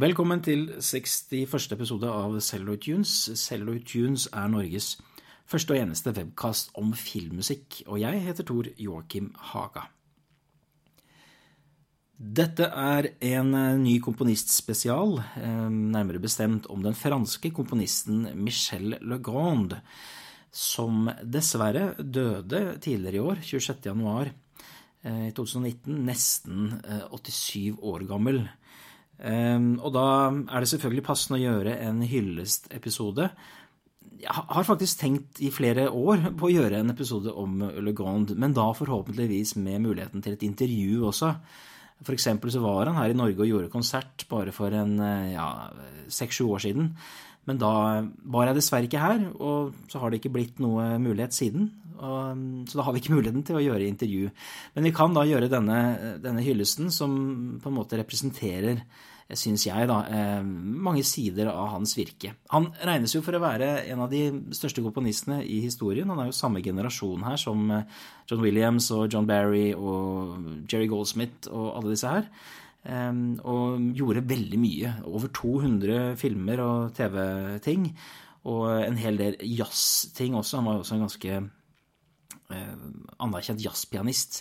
[0.00, 1.74] Velkommen til 61.
[1.74, 3.10] episode av Celluloid Tunes.
[3.36, 4.94] Celluloid Tunes er Norges
[5.50, 9.82] første og eneste webkast om filmmusikk, og jeg heter Tor Joakim Haga.
[12.16, 19.74] Dette er en ny komponistspesial, eh, nærmere bestemt om den franske komponisten Michel Legrand,
[20.50, 23.84] som dessverre døde tidligere i år, 26.
[23.92, 24.32] januar
[25.04, 26.80] eh, i 2019, nesten
[27.12, 28.46] 87 eh, år gammel.
[29.20, 33.26] Og da er det selvfølgelig passende å gjøre en hyllestepisode
[34.20, 38.32] jeg har faktisk tenkt i flere år på å gjøre en episode om Le Grand,
[38.36, 41.32] men da forhåpentligvis med muligheten til et intervju også.
[42.04, 44.96] For eksempel så var han her i Norge og gjorde konsert bare for en
[45.32, 45.48] ja,
[46.12, 46.94] seks-sju år siden.
[47.48, 47.72] Men da
[48.32, 51.70] var jeg dessverre ikke her, og så har det ikke blitt noe mulighet siden.
[52.00, 54.28] Og, så da har vi ikke muligheten til å gjøre intervju.
[54.76, 55.80] Men vi kan da gjøre denne,
[56.20, 57.16] denne hyllesten som
[57.60, 58.84] på en måte representerer
[59.38, 62.32] syns jeg, da, eh, mange sider av hans virke.
[62.50, 66.08] Han regnes jo for å være en av de største komponistene i historien.
[66.10, 67.84] Han er jo samme generasjon her som eh,
[68.30, 72.26] John Williams og John Barry og Jerry Goldsmith og alle disse her.
[72.84, 73.12] Eh,
[73.44, 74.94] og gjorde veldig mye.
[75.04, 77.90] Over 200 filmer og TV-ting.
[78.50, 80.58] Og en hel del jazzting også.
[80.58, 81.40] Han var jo også en ganske
[83.20, 84.40] anerkjent jazzpianist.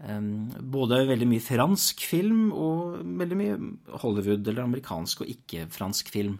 [0.00, 3.56] Både veldig mye fransk film og veldig mye
[4.00, 6.38] Hollywood eller amerikansk og ikke-fransk film.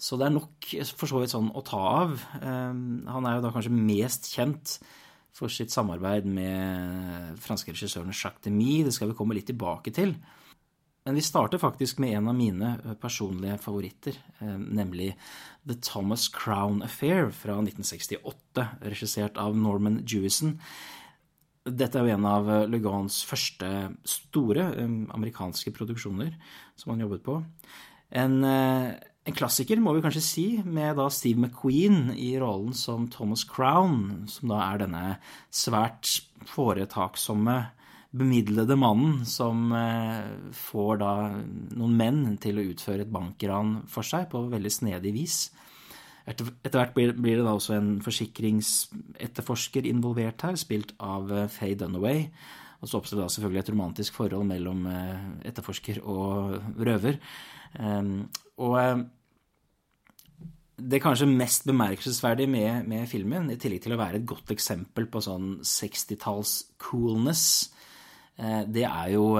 [0.00, 2.18] Så det er nok for så vidt sånn å ta av.
[2.40, 4.78] Han er jo da kanskje mest kjent
[5.36, 8.82] for sitt samarbeid med franske regissøren Jacques Demy.
[8.84, 10.16] Det skal vi komme litt tilbake til.
[11.06, 15.14] Men vi starter faktisk med en av mine personlige favoritter, nemlig
[15.64, 20.58] The Thomas Crown Affair fra 1968, regissert av Norman Jewison.
[21.68, 23.68] Dette er jo en av eh, Lugans første
[24.08, 26.32] store um, amerikanske produksjoner
[26.78, 27.34] som han jobbet på.
[28.16, 33.10] En, uh, en, klassiker, må vi kanskje si, med da Steve McQueen i rollen som
[33.12, 35.04] Thomas Crown, som da er denne
[35.52, 36.16] svært
[36.48, 37.58] foretaksomme,
[38.10, 40.24] bemidlede mannen som uh,
[40.56, 41.12] får da
[41.76, 45.42] noen menn til å utføre et bankran for seg på veldig snedig vis.
[46.28, 51.78] Etter, hvert blir, blir, det da også en forsikringsetterforsker involvert her, spilt av eh, Faye
[51.78, 52.26] Dunaway.
[52.80, 57.18] Og så oppstår det da selvfølgelig et romantisk forhold mellom eh, etterforsker og røver.
[57.80, 58.28] Ehm,
[58.60, 59.02] og eh,
[60.80, 65.08] det kanskje mest bemerkelsesverdige med, med, filmen, i tillegg til å være et godt eksempel
[65.12, 67.44] på sånn 60-talls coolness,
[68.40, 69.34] det er jo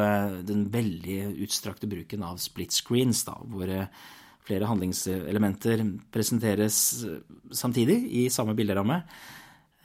[0.45, 1.15] den veldig
[1.47, 3.71] utstrakte bruken av split screens, da, hvor
[4.51, 6.81] flere handlingselementer presenteres
[7.55, 9.05] samtidig i samme bilderamme.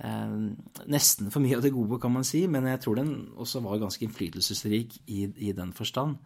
[0.03, 0.33] Eh,
[0.91, 3.79] nesten for mye av det gode, kan man si, men jeg tror den også var
[3.79, 6.17] ganske innflytelsesrik i, i den forstand.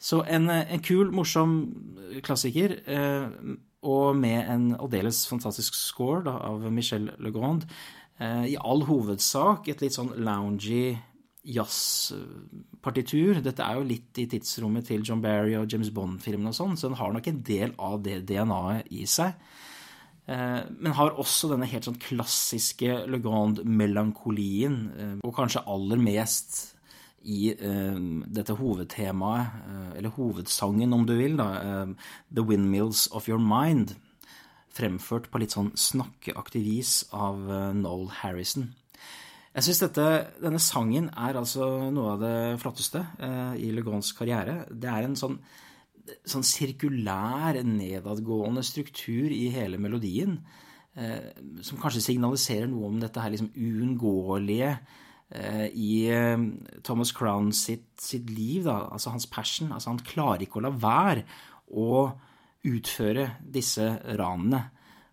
[0.00, 1.58] Så en, en, kul, morsom
[2.24, 3.26] klassiker, eh,
[3.84, 7.66] og med en aldeles fantastisk score da, av Michel Legrand.
[8.20, 10.96] Eh, I all hovedsak et litt sånn loungy
[11.46, 13.40] jazzpartitur.
[13.44, 16.90] Dette er jo litt i tidsrommet til John Barry og James Bond-filmene og sånn, så
[16.90, 19.30] den har nok en del av det DNA-et i seg.
[20.30, 26.76] Eh, men har også denne helt sånn klassiske Le Grand-melankolien, eh, og kanskje aller mest
[27.20, 27.98] i uh,
[28.32, 29.56] dette hovedtemaet,
[29.98, 31.84] eller hovedsangen om du vil, da,
[32.32, 33.92] The Windmills of Your Mind,
[34.72, 37.44] fremført på litt sånn snakkeaktig vis av
[37.76, 38.70] Noel Harrison.
[39.50, 44.60] Jeg syns denne sangen er altså noe av det flotteste eh, i Legons karriere.
[44.70, 45.40] Det er en sånn,
[46.22, 50.38] sånn, sirkulær, nedadgående struktur i hele melodien
[50.94, 51.34] eh,
[51.66, 54.70] som kanskje signaliserer noe om dette her liksom uunngåelige
[55.34, 56.46] eh, i eh,
[56.86, 59.74] Thomas Crown sitt, sitt liv, da, altså hans passion.
[59.74, 61.26] Altså han klarer ikke å la være
[61.74, 62.04] å
[62.70, 64.68] utføre disse ranene.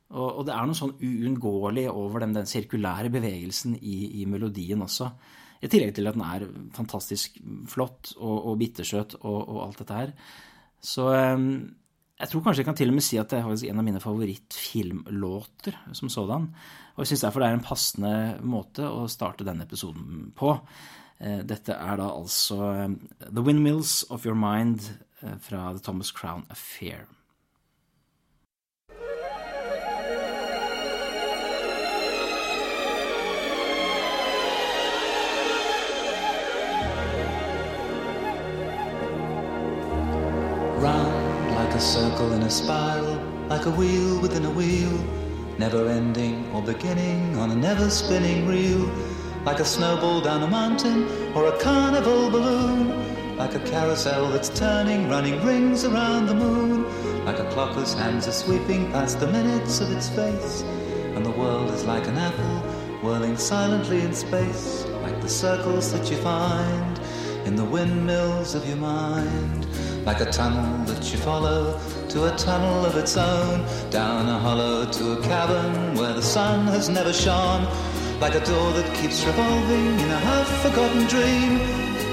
[0.07, 4.85] Og, og, det er noe sånn uunngåelig over den, den sirkulære bevegelsen i, i, melodien
[4.85, 5.09] også.
[5.59, 6.45] I tillegg til at den er
[6.75, 7.35] fantastisk
[7.67, 10.13] flott og, og bittersøt og, og, alt dette her.
[10.79, 11.49] Så um,
[12.17, 14.01] jeg tror kanskje jeg kan til og med si at det er en av mine
[14.01, 16.47] favorittfilmlåter som sådan.
[16.95, 18.13] Og jeg syns derfor det er en passende
[18.47, 20.55] måte å starte denne episoden på.
[21.19, 24.87] Uh, dette er da altså um, The Windmills of Your Mind
[25.19, 27.09] uh, fra The Thomas Crown Affair.
[40.87, 43.15] Round like a circle in a spiral,
[43.49, 44.95] like a wheel within a wheel,
[45.57, 48.83] never ending or beginning on a never spinning reel,
[49.43, 50.99] like a snowball down a mountain
[51.35, 52.85] or a carnival balloon,
[53.37, 56.85] like a carousel that's turning, running rings around the moon,
[57.25, 60.61] like a clock whose hands are sweeping past the minutes of its face,
[61.15, 62.59] and the world is like an apple
[63.03, 66.99] whirling silently in space, like the circles that you find
[67.45, 69.65] in the windmills of your mind,
[70.07, 71.77] like a tunnel that you follow
[72.07, 73.59] to a tunnel of its own,
[73.89, 77.65] down a hollow to a cavern where the sun has never shone,
[78.21, 81.59] like a door that keeps revolving in a half-forgotten dream,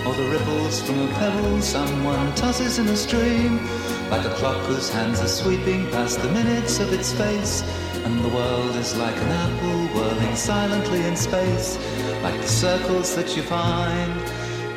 [0.05, 3.65] or the ripples from a pebble someone tosses in a stream,
[4.11, 7.63] like a clock whose hands are sweeping past the minutes of its face,
[8.05, 11.79] and the world is like an apple whirling silently in space,
[12.25, 14.21] like the circles that you find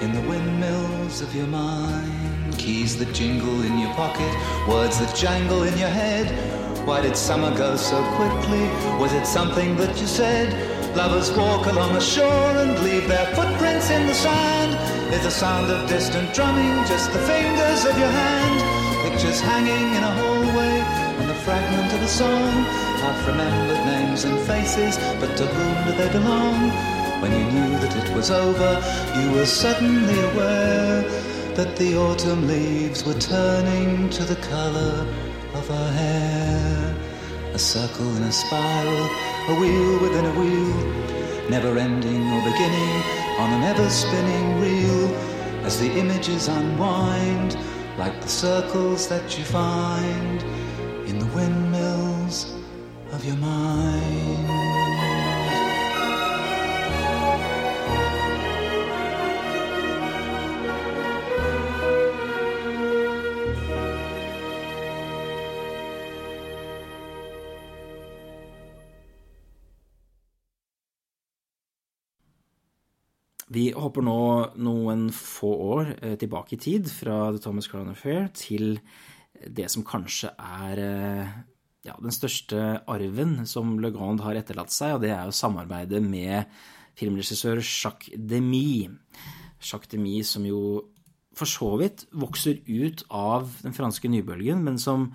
[0.03, 2.26] in the windmills of your mind.
[2.67, 4.27] Keys that jingle in your pocket,
[4.67, 6.27] words that jangle in your head.
[6.85, 8.67] Why did summer go so quickly?
[8.99, 10.51] Was it something that you said?
[10.93, 14.75] Lovers walk along the shore and leave their footprints in the sand.
[15.13, 18.59] Is the sound of distant drumming just the fingers of your hand?
[19.07, 20.75] Pictures hanging in a hallway
[21.23, 22.51] and the fragment of a song.
[22.99, 26.67] Half remembered names and faces, but to whom do they belong?
[27.21, 28.71] When you knew that it was over,
[29.21, 35.07] you were suddenly aware that the autumn leaves were turning to the color
[35.55, 36.95] of her hair.
[37.51, 39.05] A circle in a spiral,
[39.49, 42.95] a wheel within a wheel, never ending or beginning
[43.39, 45.07] on an ever spinning reel
[45.65, 47.57] as the images unwind
[47.97, 50.43] like the circles that you find
[51.07, 52.53] in the windmills
[53.13, 54.16] of your mind.
[73.81, 74.19] Hopper nå
[74.63, 78.79] noen få år eh, tilbake i tid, fra The Thomas Crown Affair til
[79.37, 81.37] det som kanskje er eh,
[81.87, 86.01] ja, den største arven som Le Grand har etterlatt seg, og det er jo samarbeidet
[86.03, 86.49] med
[86.97, 88.89] filmregissør Jacques Demy.
[89.61, 90.61] Jacques Demy som jo
[91.37, 95.11] for så vidt vokser ut av den franske nybølgen, men som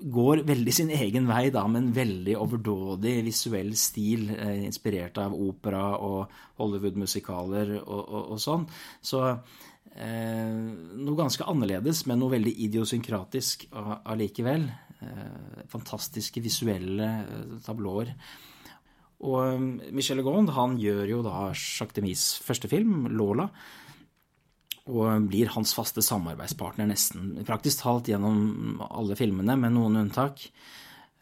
[0.00, 5.34] går veldig sin egen vei, da, med en veldig overdådig visuell stil, eh, inspirert av
[5.36, 6.30] opera og
[6.60, 8.68] Hollywood-musikaler og, og, og, sånn.
[9.02, 10.54] Så eh,
[11.00, 14.70] noe ganske annerledes, men noe veldig idiosynkratisk allikevel.
[15.00, 18.10] Eh, fantastiske visuelle eh, tablåer.
[19.24, 23.48] Og eh, Michel Legrand han gjør jo da Jacques Demis første film, 'Lola'
[24.88, 30.46] og blir hans faste samarbeidspartner nesten praktisk talt gjennom alle filmene, med noen unntak.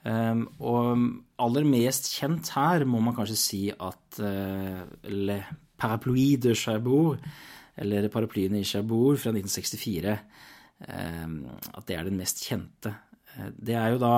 [0.07, 5.41] Um, og aller mest kjent her må man kanskje si at uh, Le
[5.79, 7.19] Parapluie de Cherbourg,
[7.79, 10.15] eller Paraplyene i Cherbourg fra 1964,
[10.87, 11.37] um,
[11.75, 12.95] at det er den mest kjente.
[13.35, 14.15] Uh, det er jo da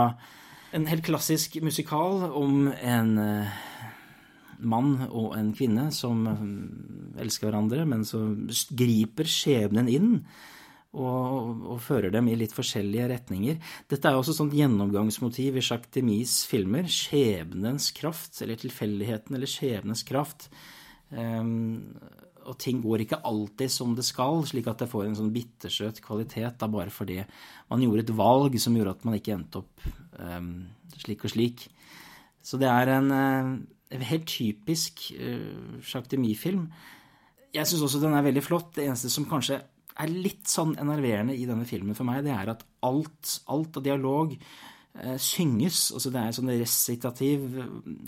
[0.77, 3.61] en helt klassisk musikal om en uh,
[4.63, 6.47] mann og en kvinne som eh,
[7.25, 8.23] elsker hverandre, men så
[8.77, 10.15] griper skjebnen inn
[10.91, 13.61] og, og, fører dem i litt forskjellige retninger.
[13.91, 16.89] Dette er også sånt gjennomgangsmotiv i Jacques Demis filmer.
[16.91, 20.49] Skjebnens kraft, eller tilfeldigheten eller skjebnens kraft.
[21.11, 21.95] Um,
[22.49, 26.01] og ting går ikke alltid som det skal, slik at det får en sånn bittersøt
[26.03, 27.21] kvalitet da bare fordi
[27.71, 29.85] man gjorde et valg som gjorde at man ikke endte opp
[30.19, 30.55] um,
[30.99, 31.67] slik og slik.
[32.43, 33.53] Så det er en uh,
[33.99, 36.69] helt typisk uh, Jacques Demy-film.
[37.51, 38.75] Jeg syns også den er veldig flott.
[38.77, 39.59] Det eneste som kanskje
[40.01, 43.85] er litt sånn enerverende i denne filmen for meg, det er at alt, alt av
[43.85, 45.89] dialog uh, synges.
[45.97, 47.49] Altså det er en sånn resitativ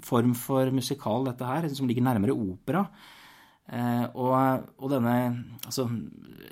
[0.07, 2.87] form for musikal, dette her, som ligger nærmere opera.
[3.73, 5.17] Uh, og, og, denne
[5.65, 5.87] altså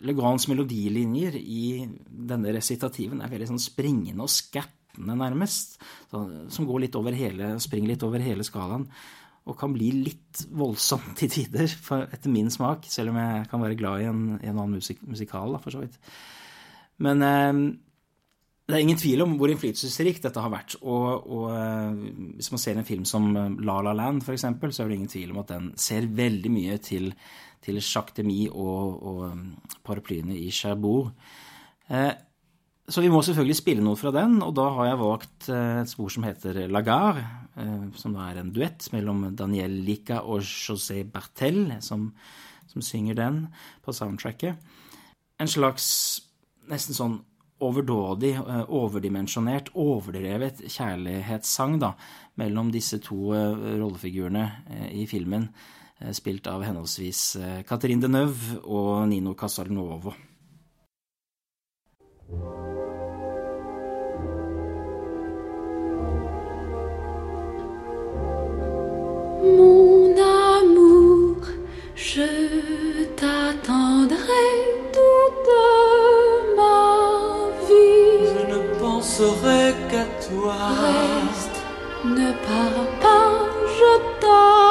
[0.06, 1.64] Legans melodilinjer i
[2.06, 5.78] denne resitativen er veldig sånn springende og skattende, nærmest.
[6.10, 6.22] Så,
[6.54, 8.86] som går litt over hele, springer litt over hele skalaen
[9.50, 11.70] og kan bli litt voldsomt til tider,
[12.06, 15.56] etter min smak, selv om jeg kan være glad i en, en annen musik, musikal,
[15.56, 15.98] da, for så vidt.
[17.00, 17.62] Men eh,
[18.70, 20.76] det er ingen tvil om hvor innflytelsesrikt dette har vært.
[20.80, 22.00] Og, og eh,
[22.38, 25.10] hvis man ser en film som eh, La La Land, f.eks., så er det ingen
[25.10, 27.10] tvil om at den ser veldig mye til,
[27.64, 31.10] til Jacques Demy og, og eh, paraplyene i Cherbourg.
[31.90, 32.12] Eh,
[32.90, 35.90] så vi må selvfølgelig spille noe fra den, og da har jeg valgt eh, et
[35.90, 37.26] spor som heter La Gare,
[37.98, 42.06] som da er en duett mellom Daniel Lica og José Bertel, som,
[42.70, 43.40] som synger den
[43.84, 44.56] på soundtracket.
[45.42, 45.88] En slags
[46.70, 47.18] nesten sånn
[47.60, 51.92] overdådig, eh, overdimensjonert, overdrevet kjærlighetssang da,
[52.40, 54.46] mellom disse to rollefigurene
[54.96, 55.50] i filmen,
[56.16, 57.22] spilt av henholdsvis
[57.68, 60.14] Catherine Deneuve og Nino Casalnovo.
[62.32, 62.44] Mon
[70.16, 71.42] amour,
[71.96, 72.28] je
[73.16, 74.46] t'attendrai
[74.92, 75.50] toute
[76.56, 76.86] ma
[77.66, 78.28] vie.
[78.28, 80.60] Je ne penserai qu'à toi.
[82.04, 83.32] Ne pars pas,
[83.66, 84.69] je t'attends.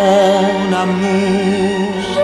[0.00, 2.19] مامانم موز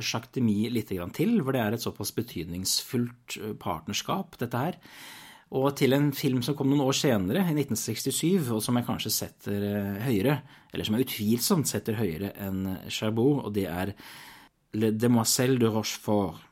[0.00, 4.80] Jacques Demy litt til, for det er et såpass betydningsfullt eh, partnerskap, dette her.
[5.56, 9.14] Og til en film som kom noen år senere, i 1967, og som jeg kanskje
[9.14, 10.40] setter eh, høyere,
[10.72, 13.94] eller som jeg utvilsomt setter høyere enn Chabot, og det er
[14.76, 16.42] Le Demoiselle de Rochefort.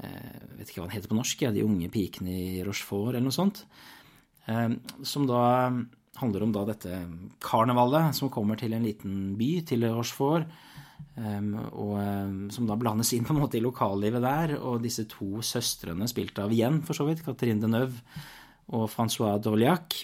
[0.00, 3.26] Jeg vet ikke hva den heter på norsk, ja, De unge pikene i Rochefort, eller
[3.26, 3.64] noe sånt.
[4.48, 4.68] Eh,
[5.04, 5.44] som da
[6.20, 7.02] handler om da dette
[7.42, 10.48] karnevalet som kommer til en liten by, til Rochefort.
[11.20, 14.54] Um, og um, som da blandes inn på en måte i lokallivet der.
[14.58, 18.00] Og disse to søstrene, spilt av igjen for så vidt, Catherine Deneuve
[18.76, 19.98] og Francois Doliac.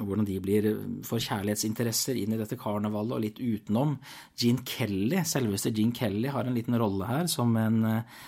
[0.00, 0.68] Og hvordan de blir
[1.04, 3.98] får kjærlighetsinteresser inn i dette karnevalet og litt utenom.
[4.40, 8.20] Gene Kelly, selveste Gene Kelly, har en liten rolle her som en, eh,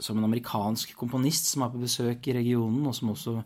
[0.00, 3.38] som en amerikansk komponist som er på besøk i regionen, og som også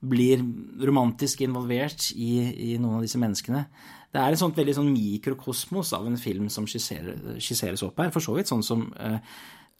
[0.00, 0.42] blir
[0.86, 2.32] romantisk involvert i,
[2.72, 3.64] i noen av disse menneskene.
[4.08, 8.12] Det er et sånt veldig sånn mikrokosmos av en film som skisserer, skisseres opp her.
[8.14, 9.18] For så vidt sånn som eh,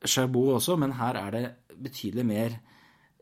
[0.04, 1.44] Cherbourg også, men her er det
[1.78, 2.58] betydelig mer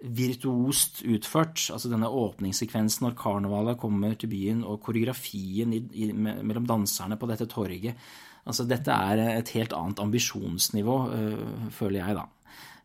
[0.03, 1.61] virtuost utført.
[1.73, 7.29] Altså denne åpningssekvensen når karnevalet kommer til byen, og koreografien i, i, mellom danserne på
[7.31, 8.09] dette torget.
[8.47, 12.27] Altså dette er et helt annet ambisjonsnivå, øh, føler jeg, da.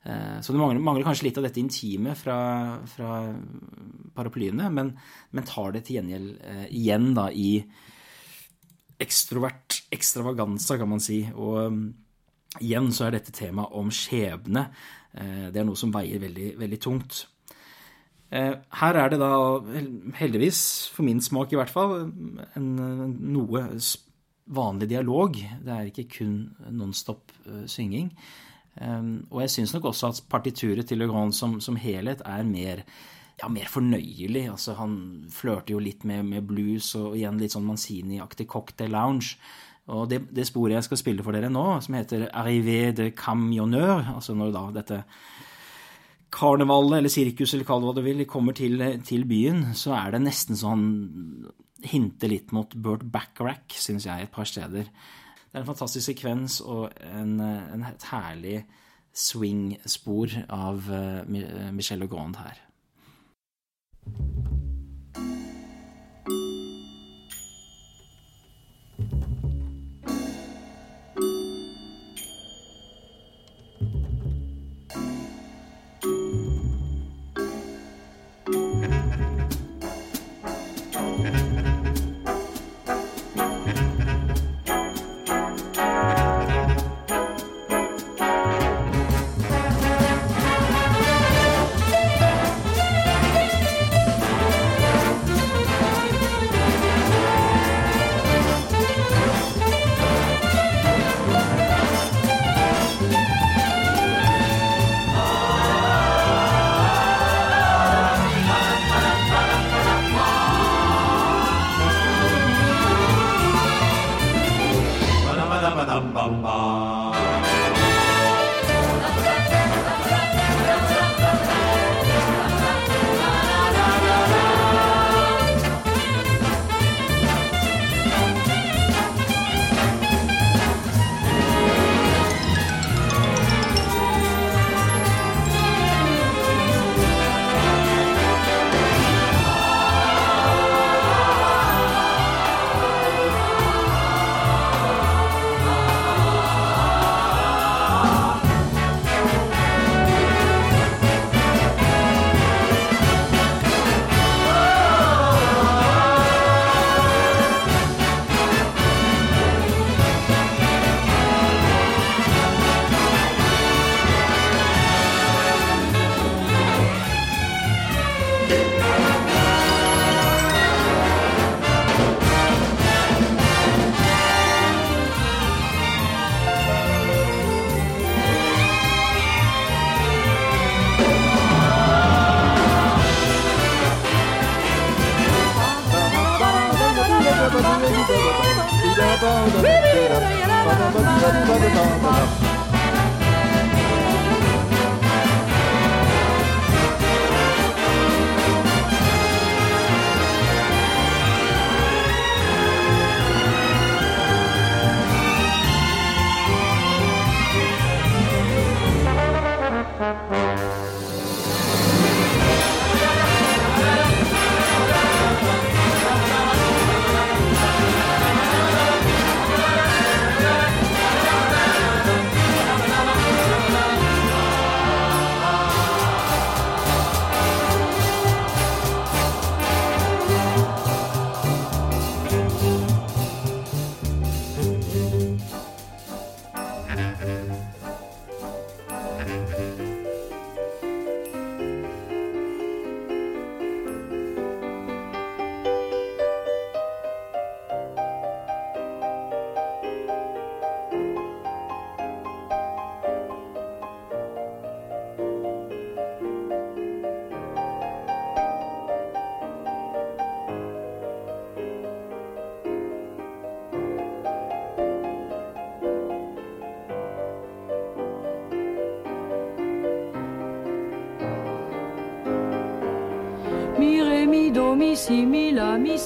[0.04, 2.38] Eh, Så det mangler, mangler kanskje litt av dette intime fra,
[2.90, 3.20] fra
[4.16, 4.96] paraplyene, men,
[5.32, 7.64] men tar det til gjengjeld eh, igjen da i
[9.02, 11.24] ekstrovert ekstravaganza, kan man si.
[11.34, 11.84] Og um,
[12.62, 14.68] igjen så er dette temaet om skjebne.
[15.18, 17.24] eh, Det er noe som veier veldig, veldig tungt.
[18.32, 19.32] Eh, Her er det da
[20.20, 20.62] heldigvis,
[20.94, 22.12] for min smak i hvert fall,
[22.56, 22.70] en
[23.34, 23.66] noe
[24.52, 25.34] vanlig dialog.
[25.66, 26.38] Det er ikke kun
[26.70, 28.14] nonstop eh, synging.
[28.80, 32.46] Um, og jeg syns nok også at partituret til Le Grand som, som helhet er
[32.48, 32.86] mer,
[33.42, 34.46] ja, mer fornøyelig.
[34.54, 34.96] Altså, han
[35.32, 39.36] flørter jo litt med, med blues og igjen litt sånn Manzini-aktig cocktail lounge.
[39.92, 44.06] Og det, det sporet jeg skal spille for dere nå, som heter Arrivé de Camionneur,
[44.16, 45.02] altså når da dette
[46.32, 50.14] karnevalet eller sirkus eller kall det hva du vil, kommer til, til byen, så er
[50.14, 50.86] det nesten sånn
[51.84, 54.88] hinter litt mot Burt Backrack, syns jeg, et par steder.
[55.52, 58.62] Det er en fantastisk sekvens og en, en et herlig
[59.12, 62.62] swing-spor av uh, Michelle Michel Legrand her.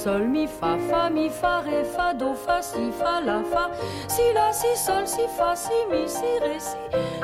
[0.06, 3.64] Sol, mi, fa, fa, mi, fa, ré, fa, do, fa, si, fa, la, fa,
[4.06, 6.78] si, la, si, sol, si, fa, si, mi, si, ré, si,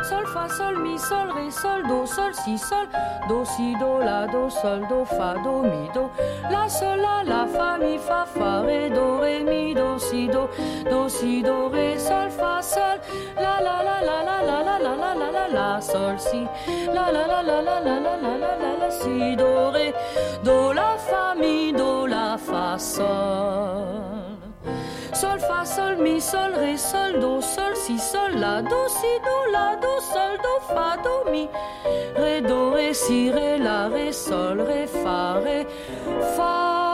[0.09, 2.89] sol, fa, sol, mi, sol, ré, sol, do, sol, si, sol,
[3.29, 6.11] do, si, do, la, do, sol, do, fa, do, mi, do,
[6.51, 10.51] la, sol, la, la, fa, mi, fa, fa, ré, do, ré, mi, do, si, do,
[10.91, 12.99] do, si, do, ré, sol, fa, sol,
[13.39, 16.43] la, la, la, la, la, la, la, la, la, la, la, la, sol, si,
[16.99, 19.93] la, la, la, la, la, la, la, la, la, la, la, si, do, ré,
[20.43, 22.02] do, la, fa, mi, do,
[22.49, 24.39] fa, sol.
[25.15, 29.37] Sol, fa, sol, mi, sol, ré, sol, do, sol, si, sol, la, do, si, do,
[29.53, 31.49] la, do, sol, do, fa, do, mi.
[32.17, 35.59] Ré, do, ré, si, ré, la, ré, sol, ré, fa, ré,
[36.37, 36.92] fa,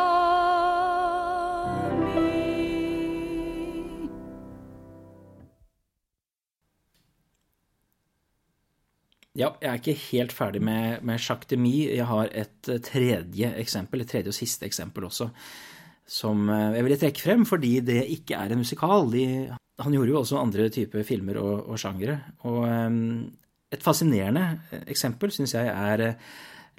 [9.38, 11.74] Ja, jeg er ikke helt ferdig med, med Jacques Demy.
[11.94, 15.28] Jeg har et eh, tredje eksempel, et tredje og siste eksempel også,
[16.10, 19.06] som eh, jeg ville trekke frem fordi det ikke er en musikal.
[19.12, 19.24] De,
[19.78, 22.18] han gjorde jo også andre typer filmer og, og sjangere.
[22.50, 22.98] Og um,
[23.70, 26.04] et fascinerende eksempel syns jeg er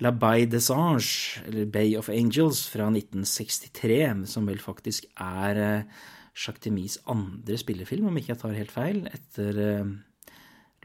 [0.04, 5.86] La Bay des Anges, eller Bay of Angels, fra 1963, som vel faktisk er
[6.36, 9.98] Jacques Demys andre spillefilm, om ikke jeg tar helt feil, etter eh,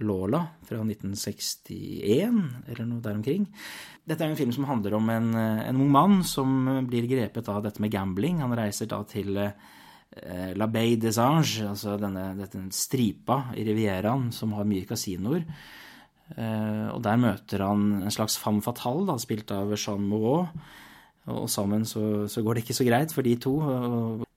[0.03, 3.47] Lola fra 1961, eller noe der omkring.
[4.05, 7.63] Dette er en film som handler om en, en ung mann som blir grepet av
[7.65, 8.43] dette med gambling.
[8.43, 14.31] Han reiser da til eh, La Bay des Anges, altså denne, denne stripa i Rivieraen
[14.35, 15.47] som har mye kasinoer.
[16.35, 20.49] Eh, og der møter han en slags femme fatale, da, spilt av Jean Moreau.
[21.33, 23.55] Og sammen så, så, går det ikke så greit for de to,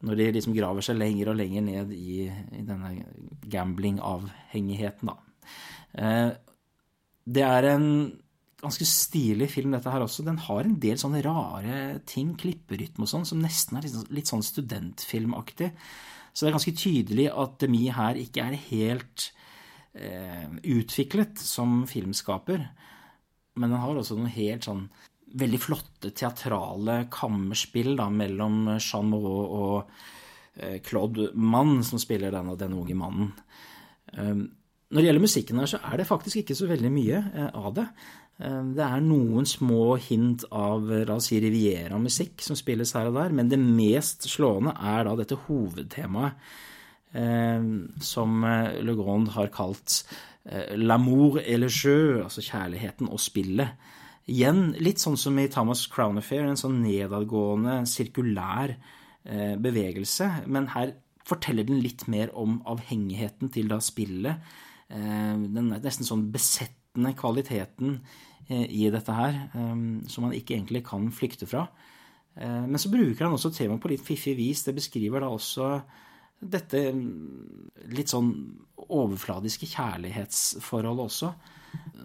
[0.08, 2.94] når de liksom graver seg lenger og lenger ned i, i denne
[3.52, 5.27] gambling-avhengigheten, da.
[5.94, 6.32] Eh,
[7.28, 7.88] det er en
[8.62, 10.26] ganske stilig film, dette her også.
[10.26, 14.32] Den har en del sånne rare ting, klipperytme og sånn, som nesten er litt, litt
[14.32, 15.72] sånn studentfilmaktig.
[16.34, 19.30] Så det er ganske tydelig at Demi her ikke er helt
[19.98, 22.66] eh, utviklet som filmskaper.
[23.58, 24.88] Men den har også noen helt sånn
[25.38, 29.90] veldig flotte teatrale kammerspill da, mellom Jean Moreau og
[30.56, 33.34] eh, Claude Mann, som spiller denne, denne unge mannen.
[34.14, 34.46] Um,
[34.88, 37.74] Når det gjelder musikken her, så er det faktisk ikke så veldig mye eh, av
[37.76, 37.84] det.
[38.40, 43.18] Eh, det er noen små hint av la oss si Riviera-musikk som spilles her og
[43.20, 46.40] der, men det mest slående er da dette hovedtemaet
[47.20, 47.68] eh,
[48.00, 50.02] som Le Grand har kalt
[50.80, 53.74] l'amour et le jeu, altså kjærligheten og spillet.
[54.32, 58.72] Igjen litt sånn som i Thomas Crown Affair, en sånn nedadgående, sirkulær
[59.60, 60.94] bevegelse, men her
[61.28, 68.00] forteller den litt mer om avhengigheten til da spillet Eh, den nesten sånn besettende kvaliteten
[68.48, 69.76] eh, i dette her, eh,
[70.08, 71.68] som man ikke egentlig kan flykte fra.
[72.38, 74.60] Men så bruker han også temaet på litt fiffig vis.
[74.62, 75.72] Det beskriver da også
[76.38, 78.28] dette mm, litt sånn
[78.94, 81.32] overfladiske kjærlighetsforholdet også.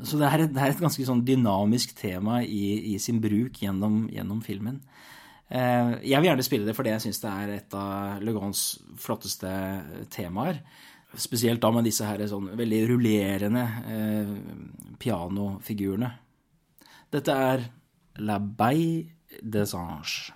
[0.09, 3.61] Så det er, et, det er et ganske sånn dynamisk tema i, i sin bruk
[3.61, 4.81] gjennom, gjennom, filmen.
[5.53, 8.63] Jeg vil gjerne spille det fordi jeg syns det er et av Le Grands
[9.05, 9.53] flotteste
[10.17, 10.63] temaer.
[11.19, 14.31] Spesielt da med disse her sånn veldig rullerende eh,
[15.03, 16.09] pianofigurene.
[17.13, 17.67] Dette er
[18.25, 20.31] La Baille des Anges.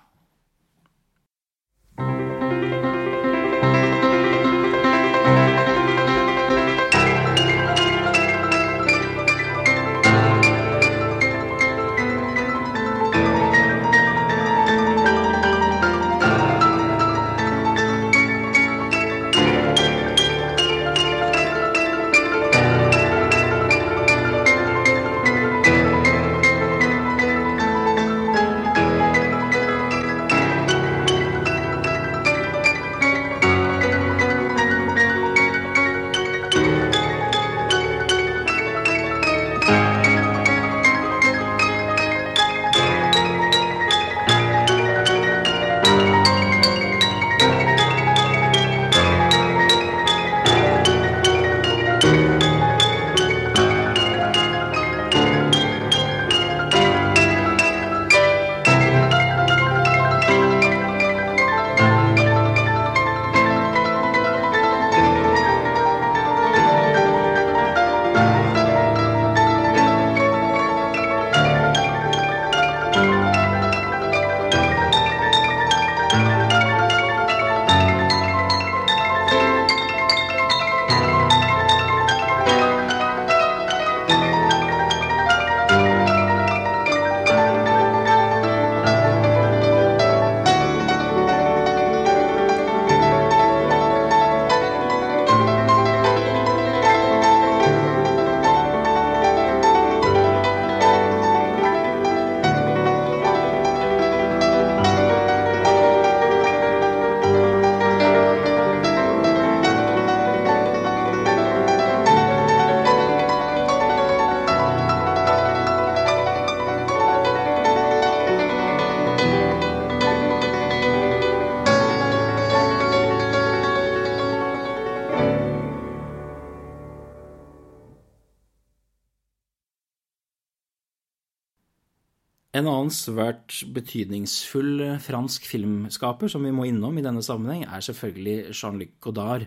[132.86, 138.96] Annen svært betydningsfull fransk filmskaper som vi må innom i denne sammenheng, er selvfølgelig Jean-Luc
[139.02, 139.46] Godard.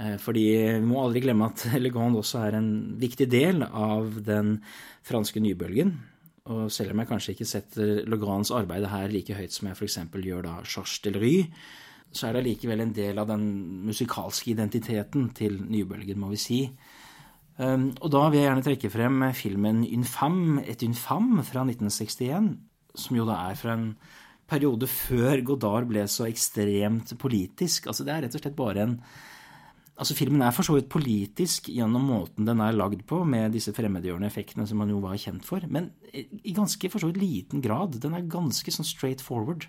[0.00, 0.44] Eh, fordi
[0.80, 4.58] vi må aldri glemme at Elegant også er en viktig del av den
[5.06, 5.94] franske nybølgen.
[6.50, 10.00] Og selv om jeg kanskje ikke setter Legrands arbeid her like høyt som jeg f.eks.
[10.10, 11.36] gjør da Georges Delry,
[12.10, 13.44] så er det likevel en del av den
[13.86, 16.60] musikalske identiteten til nybølgen, må vi si.
[17.60, 22.54] Ehm, og da vil jeg gjerne trekke frem filmen Infam, et infam fra 1961,
[22.96, 23.90] som jo da er fra en
[24.50, 27.86] periode før Godard ble så ekstremt politisk.
[27.90, 28.96] Altså det er rett og slett bare en
[30.00, 33.74] Altså Filmen er for så vidt politisk gjennom måten den er lagd på, med disse
[33.76, 37.60] fremmedgjørende effektene som man jo var kjent for, men i ganske for så vidt liten
[37.60, 37.98] grad.
[38.00, 39.66] Den er ganske sånn straight forward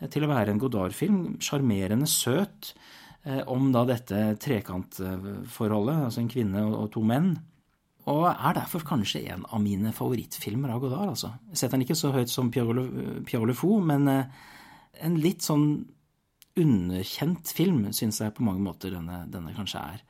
[0.00, 1.18] eh, til å være en Godard-film.
[1.44, 2.72] Sjarmerende søt.
[3.26, 7.32] Eh, om da dette trekantforholdet, altså en kvinne og to menn.
[8.06, 11.10] Og er derfor kanskje en av mine favorittfilmer av Godard.
[11.16, 11.32] altså.
[11.50, 14.30] Jeg setter den ikke så høyt som Pierre Le Fou, men eh,
[15.02, 15.66] en litt sånn
[16.56, 20.06] underkjent film syns jeg på mange måter denne, denne, kanskje er.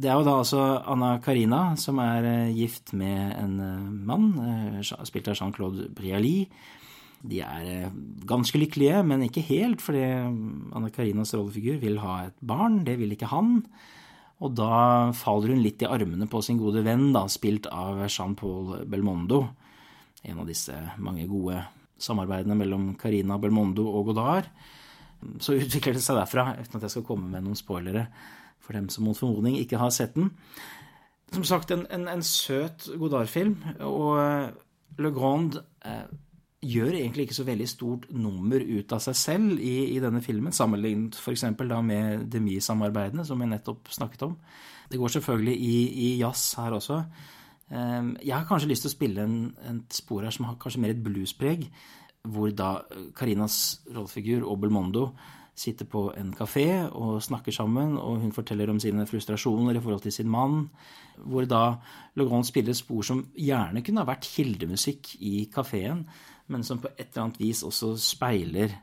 [0.00, 3.60] Det er jo da altså Anna Karina som er eh, gift med en
[4.08, 6.48] mann, spilt av Jean-Claude Brialy.
[7.20, 7.96] De er eh,
[8.28, 12.80] ganske lykkelige, men ikke helt, fordi Anna Karinas rollefigur vil ha et barn.
[12.86, 13.58] Det vil ikke han.
[14.40, 18.86] Og da faller hun litt i armene på sin gode venn, da, spilt av Jean-Paul
[18.88, 19.42] Belmondo.
[20.24, 21.60] En av disse mange gode
[22.00, 24.48] samarbeidene mellom Carina Belmondo og Godard.
[25.44, 28.06] Så utvikler det seg derfra, uten at jeg skal komme med noen spoilere
[28.60, 30.30] for dem som mot formodning ikke har sett den.
[31.32, 34.48] som sagt en, en, en søt Godard-film, og eh,
[34.98, 36.08] Le Grand eh,
[36.60, 40.52] gjør egentlig ikke så veldig stort nummer ut av seg selv i, i denne filmen,
[40.52, 41.46] sammenlignet f.eks.
[41.56, 44.36] med Demi-samarbeidene, som jeg nettopp snakket om.
[44.90, 47.00] Det går selvfølgelig i, i jazz her også.
[47.70, 50.84] Eh, jeg har kanskje lyst til å spille en, en spor her som har kanskje
[50.84, 51.68] mer et bluespreg,
[52.28, 52.74] hvor da
[53.16, 55.08] Karinas rollefigur, Obelmondo,
[55.60, 60.04] sitter på en kafé og snakker sammen, og hun forteller om sine frustrasjoner i forhold
[60.04, 60.68] til sin mann,
[61.20, 61.80] hvor da
[62.16, 66.06] Legrand spiller spor som gjerne kunne ha vært kildemusikk i kafeen,
[66.50, 68.74] men som på et eller annet vis også speiler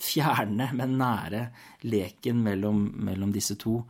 [0.00, 1.46] fjerne, men nære
[1.88, 3.80] leken mellom, mellom disse to.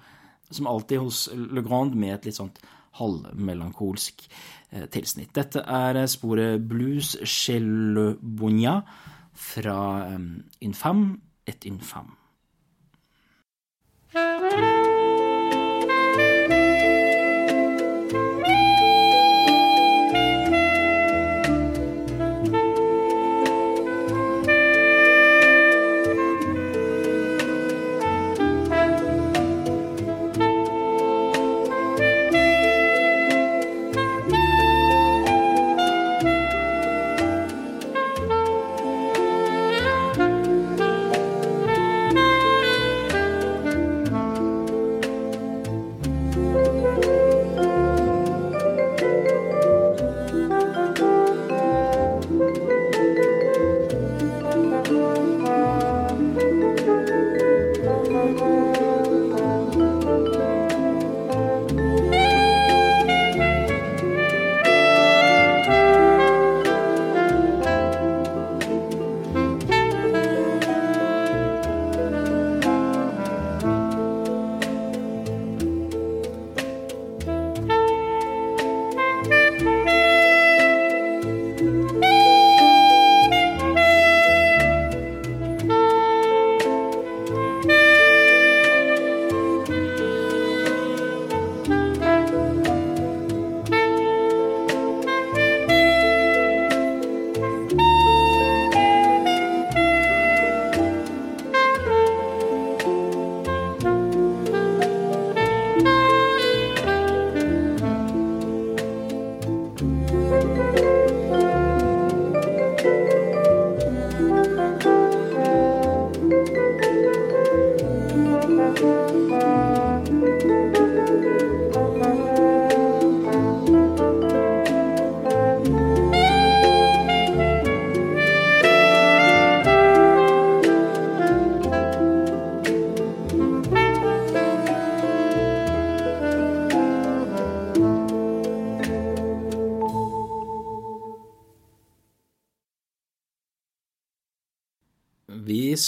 [0.51, 2.59] Som alltid hos Le Grand med et litt sånt
[2.99, 4.25] halvmelankolsk
[4.71, 5.31] eh, tilsnitt.
[5.37, 8.89] Dette er sporet Blues chez le Bougnat
[9.41, 9.79] fra
[10.17, 12.17] um, Infam et infam.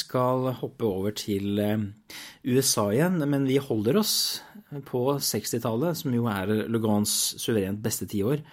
[0.03, 1.89] Skal hoppe over til eh,
[2.45, 4.15] USA igjen, men vi holder oss
[4.89, 8.45] på 60-tallet, som jo er Lugans suverent beste tiår.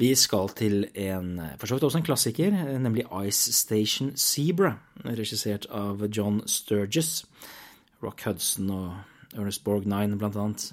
[0.00, 4.72] Vi skal til en for så vidt også en klassiker, nemlig Ice Station Zebra,
[5.06, 7.20] regissert av John Sturges.
[8.02, 10.66] Rock Hudson og Ernest Borg Nine, blant annet.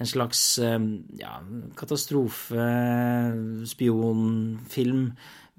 [0.00, 0.78] En slags eh,
[1.20, 1.36] ja,
[1.78, 2.68] katastrofe,
[3.70, 5.10] spionfilm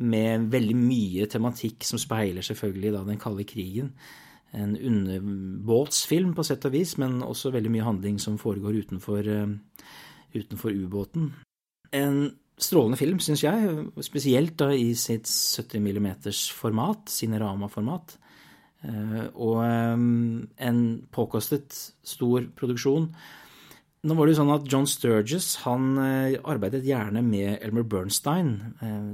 [0.01, 3.91] med veldig mye tematikk som speiler selvfølgelig da den kalde krigen.
[4.51, 9.29] En underbåtsfilm på sett og vis, men også veldig mye handling som foregår utenfor,
[10.35, 11.31] utenfor ubåten.
[11.95, 12.23] En
[12.61, 16.09] strålende film, syns jeg, spesielt da i sitt 70 mm
[16.57, 18.17] format, Cinerama-format.
[19.37, 20.81] Og en
[21.13, 23.11] påkostet stor produksjon
[24.01, 28.55] nå var det jo sånn at John Sturges han arbeidet gjerne med Elmer Bernstein.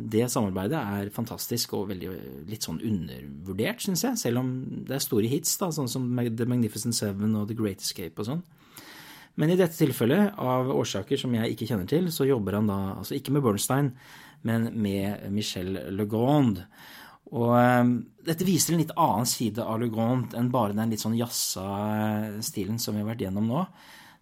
[0.08, 2.12] Det samarbeidet er fantastisk og veldig,
[2.48, 4.22] litt sånn undervurdert, syns jeg.
[4.22, 4.54] Selv om
[4.88, 8.30] det er store hits, da, sånn som The Magnificent Seven og The Great Escape og
[8.30, 8.46] sånn.
[9.38, 12.78] Men i dette tilfellet, av årsaker som jeg ikke kjenner til, så jobber han da
[12.96, 13.92] altså ikke med Bernstein,
[14.48, 16.64] men med Michel Legrand.
[17.36, 17.92] Og um,
[18.26, 21.68] dette viser en litt annen side av Legrand enn bare den litt sånn jazza
[22.46, 23.68] stilen som vi har vært gjennom nå.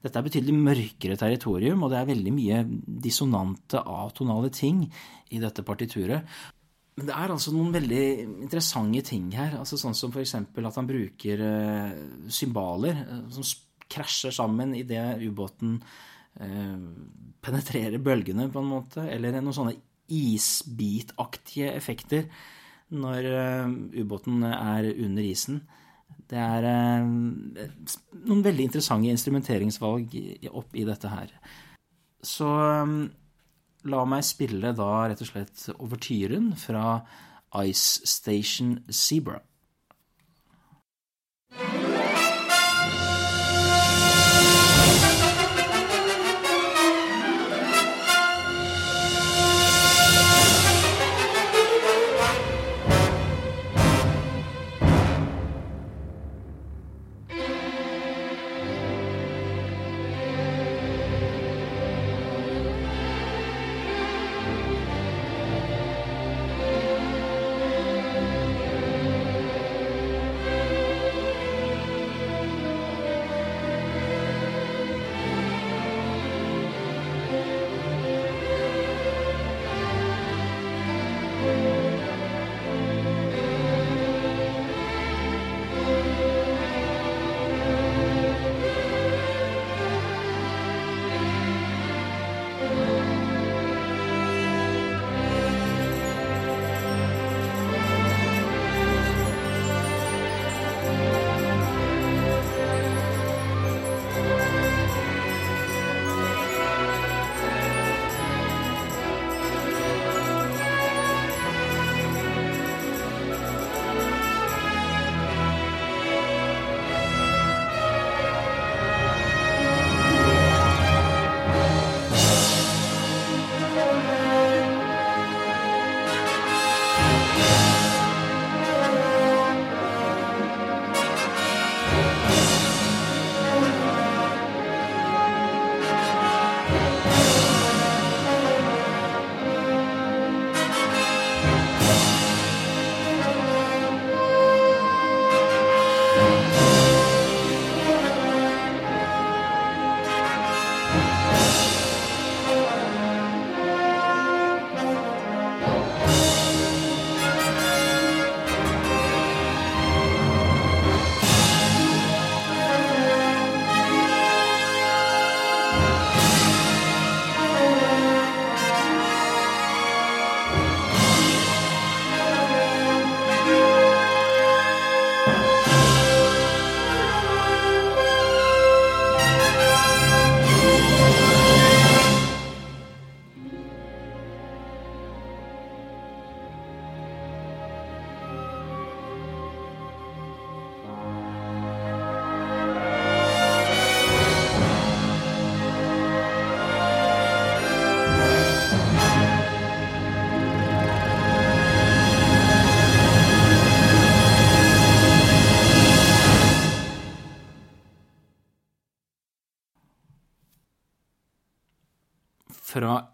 [0.06, 2.60] Dette er betydelig mørkere territorium, og det er veldig mye
[3.06, 4.84] dissonante, atonale ting
[5.34, 6.28] i dette partituret.
[6.96, 8.04] Men det er altså noen veldig
[8.46, 10.36] interessante ting her, altså sånn som f.eks.
[10.38, 11.96] at han bruker uh,
[12.32, 13.48] symbaler uh, som
[13.91, 16.86] krasjer sammen idet ubåten uh,
[17.44, 22.30] penetrerer bølgene, på en måte, eller noen sånne isbitaktige effekter
[22.94, 23.26] når
[23.98, 25.63] ubåten er under isen.
[26.26, 26.66] Det er
[27.06, 30.16] noen veldig interessante instrumenteringsvalg
[30.50, 31.36] opp i dette her.
[32.26, 32.48] så
[32.82, 32.96] um,
[33.86, 36.98] la meg spille da rett og slett overtyren fra
[37.62, 39.38] Ice Station Zebra.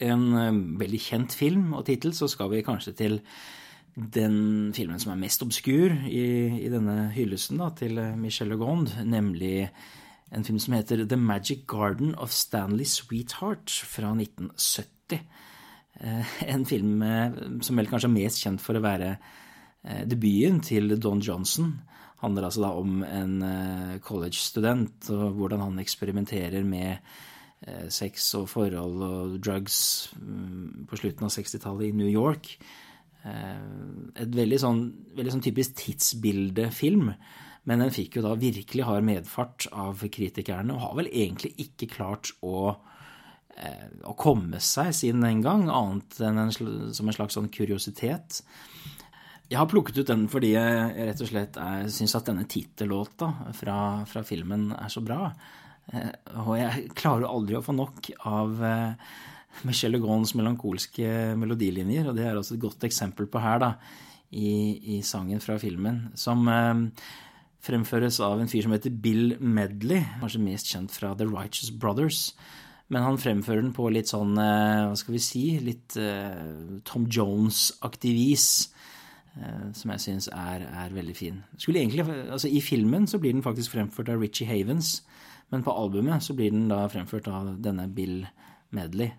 [0.06, 3.20] En eh, veldig kjent film og tittel, så skal vi kanskje til
[3.92, 6.24] den filmen som er mest obskur i,
[6.64, 9.70] i denne hyllesten da, til eh, Michel Legrand, nemlig
[10.32, 15.22] en film som heter The Magic Garden of Stanley Sweetheart fra 1970.
[16.00, 17.04] Eh, en film
[17.62, 19.16] som vel kanskje er mest kjent for å være
[20.06, 21.72] debuten til Don Johnson.
[22.22, 23.40] Handler altså da om en
[24.06, 27.02] college-student og hvordan han eksperimenterer med
[27.94, 29.76] sex og forhold og drugs
[30.18, 32.56] mm, på slutten av 60-tallet i New York.
[33.22, 34.82] Eh, et veldig sånn,
[35.18, 37.12] veldig sånn typisk tidsbildefilm.
[37.70, 41.92] Men den fikk jo da virkelig hard medfart av kritikerne, og har vel egentlig ikke
[41.94, 42.74] klart å,
[43.56, 48.42] eh, å komme seg siden den gang, annet enn en, som en slags sånn kuriositet.
[49.52, 51.58] Jeg har plukket ut den fordi jeg rett og slett
[51.92, 55.28] syns at denne tittellåta fra, fra filmen er så bra.
[55.90, 56.12] Eh,
[56.44, 62.28] og jeg klarer aldri å få nok av Michelle Michel Legrands melankolske melodilinjer, og det
[62.28, 63.74] er også et godt eksempel på her, da,
[64.32, 66.86] i, i sangen fra filmen, som eh,
[67.68, 72.32] fremføres av en fyr som heter Bill Medley, kanskje mest kjent fra The Righteous Brothers.
[72.92, 75.96] Men han fremfører den på litt sånn, hva skal vi si, litt
[76.84, 78.48] Tom Jones-aktig vis.
[79.78, 81.38] Som jeg syns er, er, veldig fin.
[81.56, 84.98] Egentlig, altså I filmen så blir den faktisk fremført av Richie Havens.
[85.52, 88.24] Men på albumet så blir den da fremført av denne Bill
[88.72, 89.12] Medley.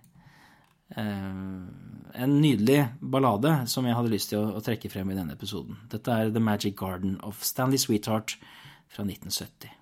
[0.96, 1.28] Eh,
[2.24, 5.78] en nydelig ballade som jeg hadde lyst til å, trekke frem i denne episoden.
[5.92, 8.36] Dette er The Magic Garden of Stanley Sweetheart
[8.92, 9.81] fra 1970.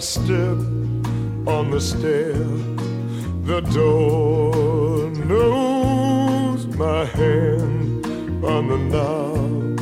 [0.00, 0.58] Step
[1.46, 2.34] on the stair.
[3.44, 8.04] The door knows my hand
[8.44, 9.78] on the knob.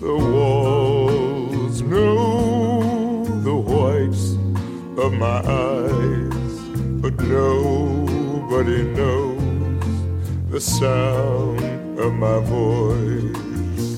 [0.00, 4.32] The walls know the whites
[4.98, 6.58] of my eyes,
[7.02, 9.96] but nobody knows
[10.50, 13.96] the sound of my voice.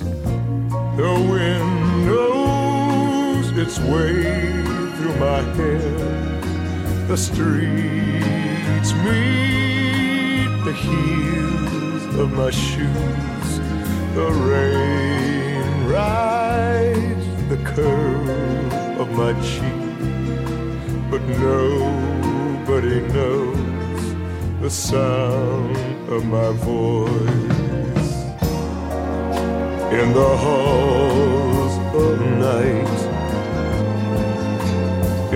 [0.96, 4.78] The wind knows its way
[5.19, 7.09] my head.
[7.09, 13.51] The streets meet the heels of my shoes.
[14.14, 19.89] The rain rides the curve of my cheek.
[21.11, 24.14] But nobody knows
[24.61, 25.77] the sound
[26.09, 28.12] of my voice.
[29.91, 33.08] In the halls of night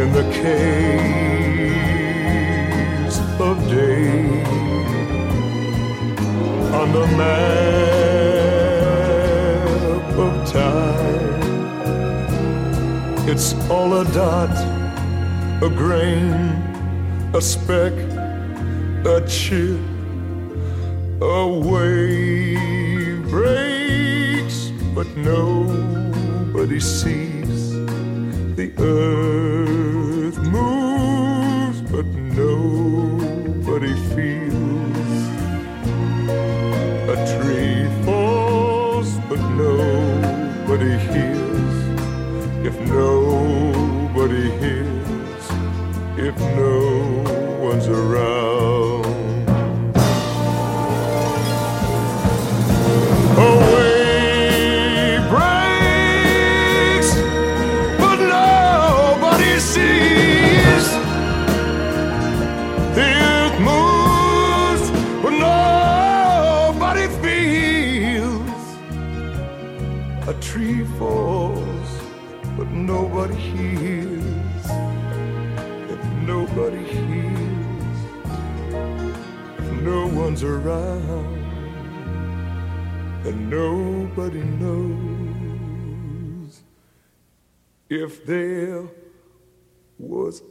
[0.03, 1.63] in the caves
[3.39, 4.11] of day,
[6.81, 8.03] on the map
[10.27, 11.41] of time.
[13.29, 14.57] It's all a dot,
[15.63, 16.33] a grain,
[17.33, 17.93] a speck,
[19.15, 19.79] a chip,
[21.21, 27.73] a wave breaks, but nobody sees
[28.57, 29.52] the earth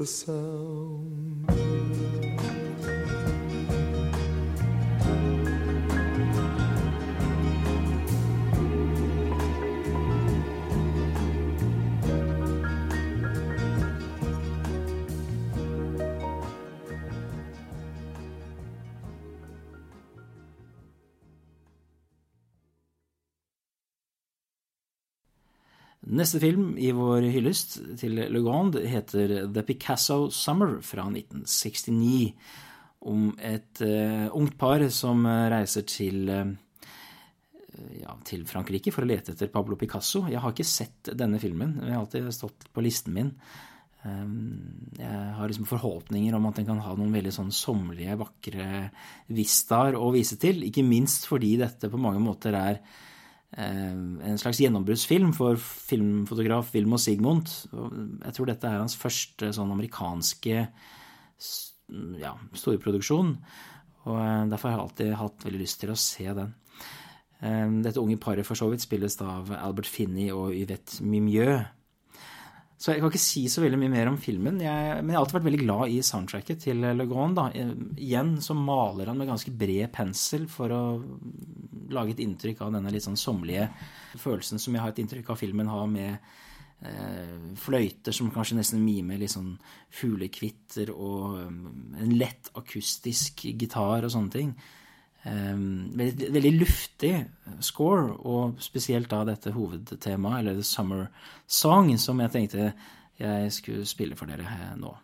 [0.02, 0.71] the sound.
[26.22, 32.36] Neste film i vår hyllest til Le Grand heter The Picasso Summer fra 1969.
[33.10, 36.52] Om et uh, ungt par som reiser til, uh,
[38.04, 40.28] ja, til Frankrike for å lete etter Pablo Picasso.
[40.30, 43.34] Jeg har ikke sett denne filmen, den har alltid stått på listen min.
[44.06, 48.68] Um, jeg har liksom forhåpninger om at den kan ha noen veldig sånn sommerlige, vakre
[49.34, 50.62] vistaer å vise til.
[50.70, 52.84] Ikke minst fordi dette på mange måter er
[53.58, 57.52] en slags gjennombruddsfilm for filmfotograf Wilmo Sigmund.
[58.24, 60.62] Jeg tror dette er hans første sånn amerikanske
[62.22, 63.36] ja, storproduksjon.
[64.08, 64.22] Og
[64.52, 66.56] derfor har jeg alltid hatt veldig lyst til å se den.
[67.84, 71.66] Dette unge paret for så vidt spilles da av Albert Finney og Yvette Mimieux.
[72.82, 75.22] Så jeg kan ikke si så veldig mye mer om filmen, jeg, men jeg har
[75.22, 77.38] alltid vært veldig glad i soundtracket til Le Grand.
[77.38, 77.44] Da.
[78.02, 80.82] Igjen så maler han med ganske bred pensel for å
[81.94, 83.68] lage et inntrykk av denne litt sånn sommerlige
[84.18, 86.10] følelsen som jeg har et inntrykk av filmen har med
[86.90, 89.54] eh, fløyter som kanskje nesten mimer litt sånn
[90.02, 91.64] fuglekvitter, og um,
[92.02, 94.56] en lett akustisk gitar og sånne ting.
[95.26, 97.14] Ehm, veldig, veldig, luftig
[97.62, 101.06] score, og spesielt da dette hovedtemaet, eller The Summer
[101.48, 102.74] Song, som jeg tenkte
[103.22, 104.96] jeg skulle spille for dere nå.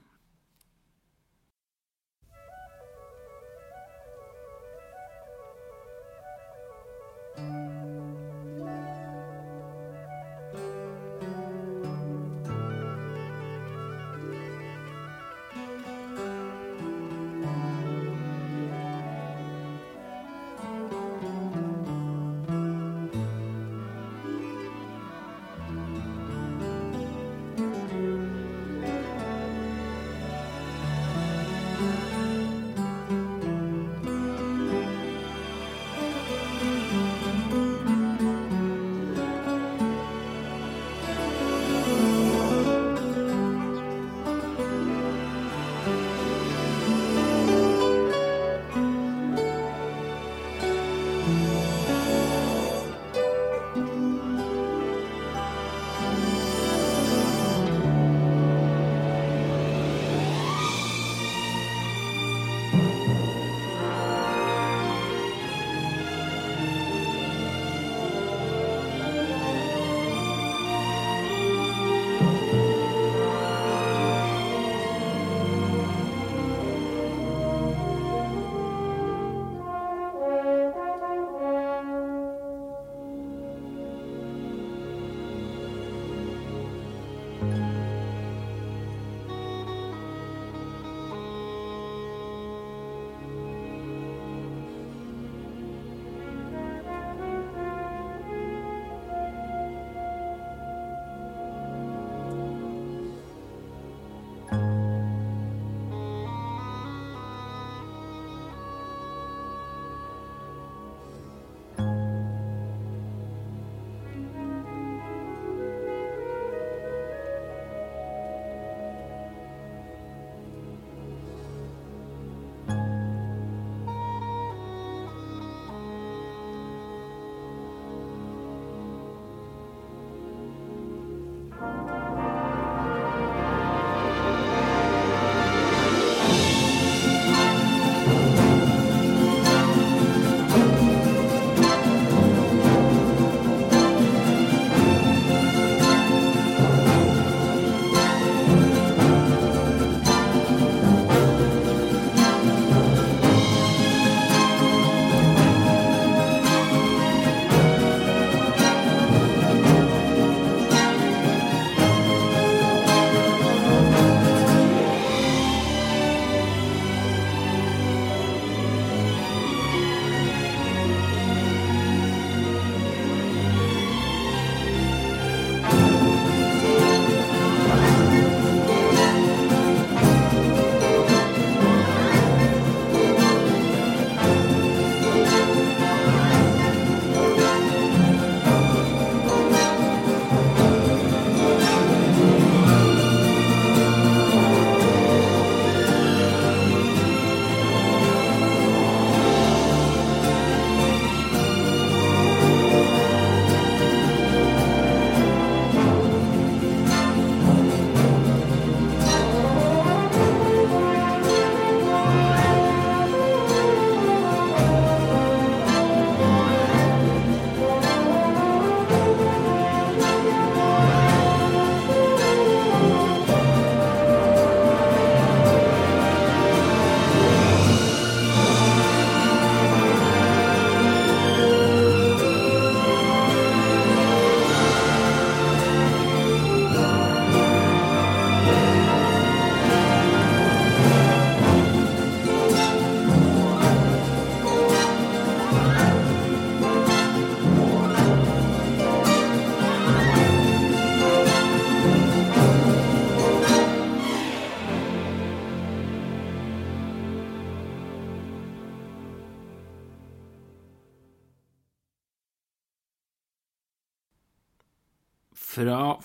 [7.37, 8.26] thank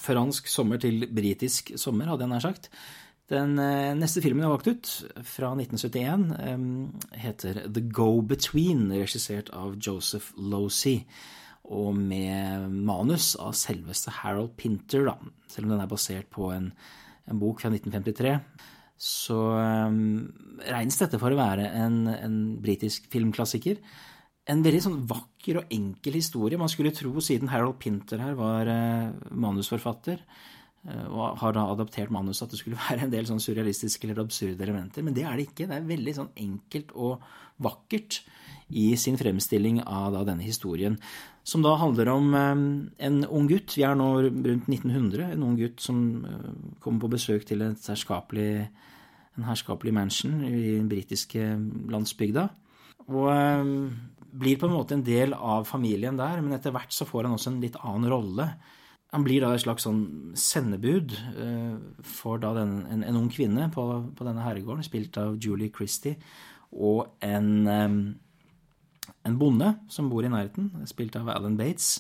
[0.03, 2.69] fransk sommer til britisk sommer, hadde jeg nær sagt.
[3.33, 4.91] Den eh, neste filmen jeg har valgt ut,
[5.25, 11.07] fra 1971, eh, heter The Go-Between, regissert av Joseph Losey.
[11.73, 15.17] Og med manus av selveste Harold Pinter, da.
[15.49, 16.73] Selv om den er basert på en,
[17.31, 18.35] en bok fra 1953.
[19.03, 20.29] Så um,
[20.63, 23.81] regnes dette for å være en, en britisk filmklassiker.
[24.51, 26.59] En veldig sånn vakker og enkel historie.
[26.59, 30.25] Man skulle tro, siden Harold Pinter her var uh, manusforfatter,
[30.83, 34.25] Eh, og har da adaptert manuset at det skulle være en del sånn surrealistiske eller
[34.25, 35.07] absurde elementer.
[35.07, 35.69] Men det er det ikke.
[35.71, 37.27] Det er veldig sånn enkelt og
[37.63, 38.23] vakkert
[38.73, 40.97] i sin fremstilling av da denne historien.
[41.47, 42.65] Som da handler om eh,
[43.07, 43.77] en ung gutt.
[43.79, 45.29] Vi er nå rundt 1900.
[45.37, 46.49] En ung gutt som eh,
[46.83, 48.67] kommer på besøk til herskapelig,
[49.39, 51.47] en herskapelig mansion i den britiske
[51.95, 52.49] landsbygda.
[53.09, 53.27] Og
[54.33, 57.35] blir på en måte en del av familien der, men etter hvert så får han
[57.37, 58.47] også en litt annen rolle
[59.13, 61.77] han blir da et slags sånn sendebud uh,
[62.15, 63.85] for da den, en, en, ung kvinne på,
[64.17, 66.17] på, denne herregården, spilt av Julie Christie,
[66.73, 67.99] og en, um,
[69.29, 71.99] en bonde som bor i nærheten, spilt av Alan Bates.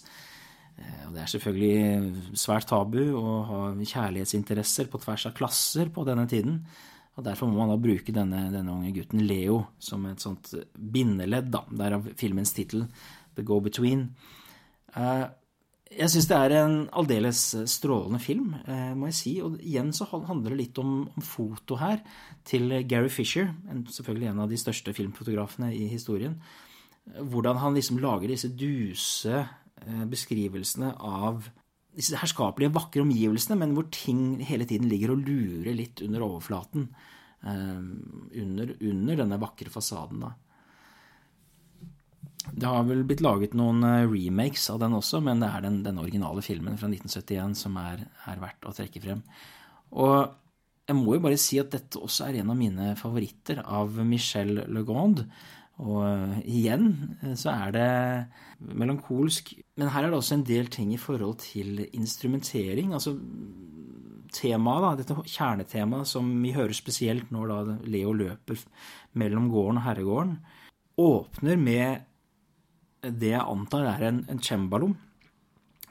[0.78, 6.08] Uh, og det er selvfølgelig svært tabu å ha kjærlighetsinteresser på tvers av klasser på
[6.08, 6.62] denne tiden.
[7.12, 11.50] Og Derfor må man da bruke denne, denne unge gutten Leo som et sånt bindeledd,
[11.52, 12.86] da, derav filmens tittel
[13.36, 14.06] The Go-Between.
[14.96, 15.28] Uh,
[15.92, 19.32] jeg syns det er en aldeles strålende film, eh, må jeg si.
[19.44, 22.00] Og igjen så handler det litt om, om foto her,
[22.48, 26.38] til Gary Fisher, en, selvfølgelig en av de største filmfotografene i historien.
[27.18, 31.50] Hvordan han liksom lager disse duse eh, beskrivelsene av
[31.96, 36.88] disse herskapelige, vakre omgivelsene, men hvor ting hele tiden ligger og lurer litt under overflaten.
[37.42, 37.82] Eh,
[38.42, 40.32] under, under denne vakre fasaden, da.
[42.50, 45.80] Det har vel blitt laget noen eh, remakes av den også, men det er den,
[45.86, 49.22] den originale filmen fra 1971 som er, er, verdt å trekke frem.
[49.94, 50.16] Og
[50.88, 54.64] jeg må jo bare si at dette også er en av mine favoritter av Michel
[54.74, 55.22] Legrand.
[55.82, 56.88] Og eh, igjen
[57.22, 57.88] eh, så er det
[58.78, 59.52] melankolsk.
[59.80, 62.94] Men her er det også en del ting i forhold til instrumentering.
[62.94, 63.16] Altså
[64.32, 68.62] temaet, da, dette kjernetemaet som vi hører spesielt når da Leo løper
[69.18, 70.36] mellom gården og herregården,
[71.02, 72.08] åpner med
[73.02, 74.92] det jeg antar er en, en cembalo,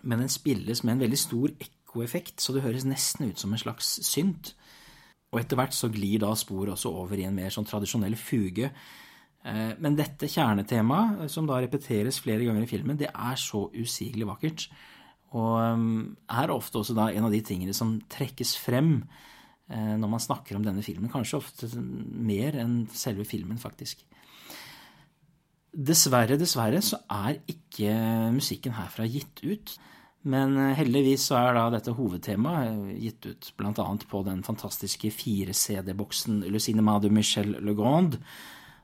[0.02, 3.62] men den spilles med en veldig stor ekkoeffekt, så det høres nesten ut som en
[3.62, 4.54] slags synt.
[5.32, 8.72] Og etter hvert så glir da sporet også over i en mer sånn tradisjonell fuge.
[9.48, 14.30] Eh, men dette kjernetemaet, som da repeteres flere ganger i filmen, det er så usigelig
[14.30, 14.68] vakkert.
[15.38, 18.98] Og ehm, er ofte også da en av de tingene som trekkes frem
[19.72, 21.12] eh, når man snakker om denne filmen.
[21.12, 24.04] Kanskje ofte mer enn selve filmen, faktisk.
[25.72, 27.96] Dessverre, dessverre så er ikke
[28.36, 29.78] musikken herfra gitt ut.
[30.28, 33.86] Men eh, heldigvis så er da dette hovedtemaet eh, gitt ut bl.a.
[34.12, 38.20] på den fantastiske fire CD-boksen Le Cinéma de Michel Legrand,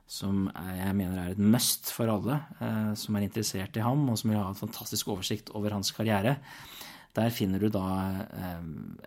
[0.08, 4.16] som jeg mener er et must for alle eh, som er interessert i ham, og
[4.18, 6.38] som vil ha en fantastisk oversikt over hans karriere.
[7.16, 7.84] Der finner du da
[8.24, 8.62] eh,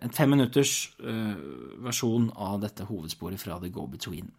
[0.06, 1.34] en femminutters eh,
[1.82, 4.30] versjon av dette hovedsporet fra The Go Between.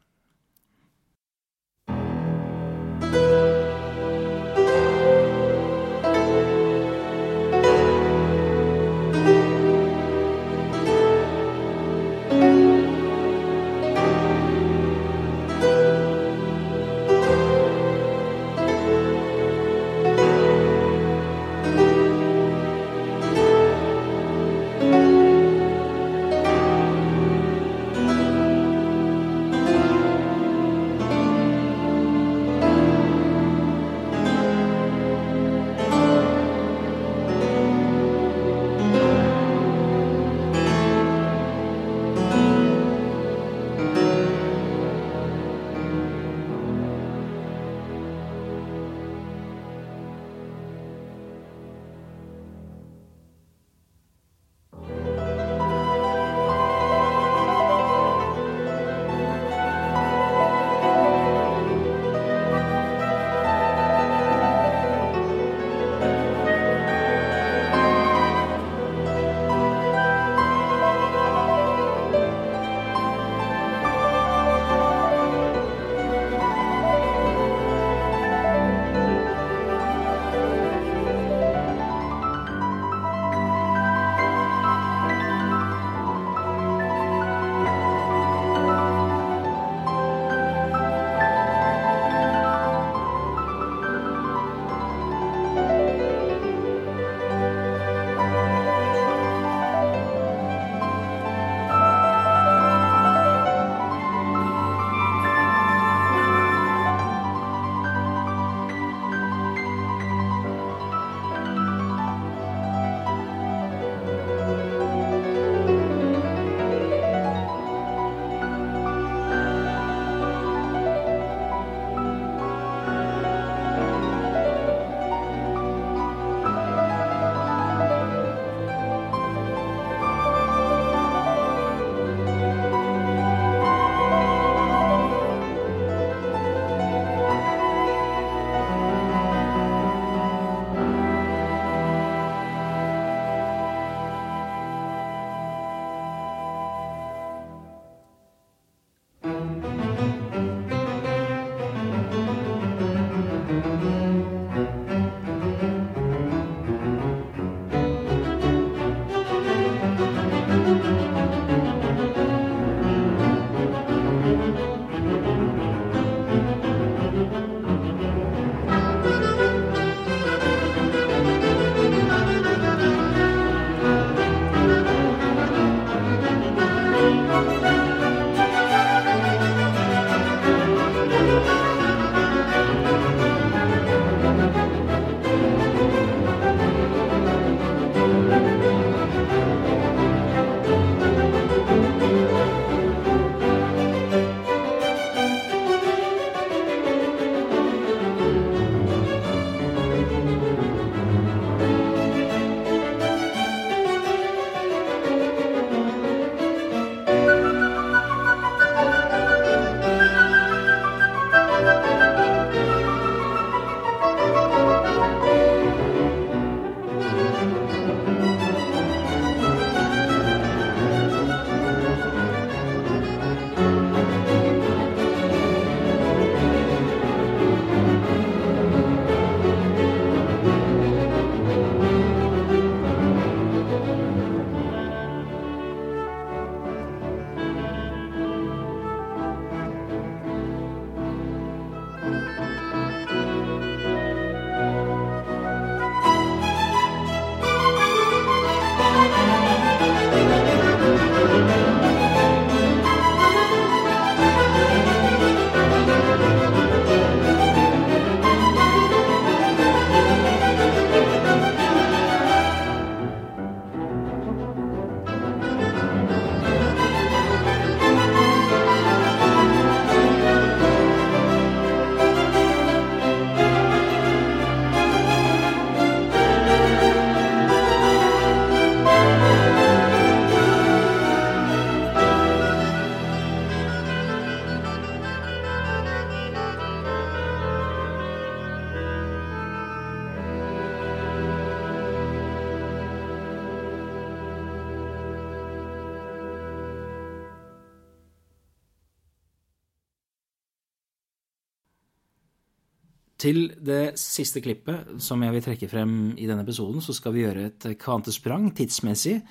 [303.23, 307.23] Til det siste klippet som jeg vil trekke frem i denne episoden, så skal vi
[307.23, 309.21] gjøre et kvantesprang tidsmessig.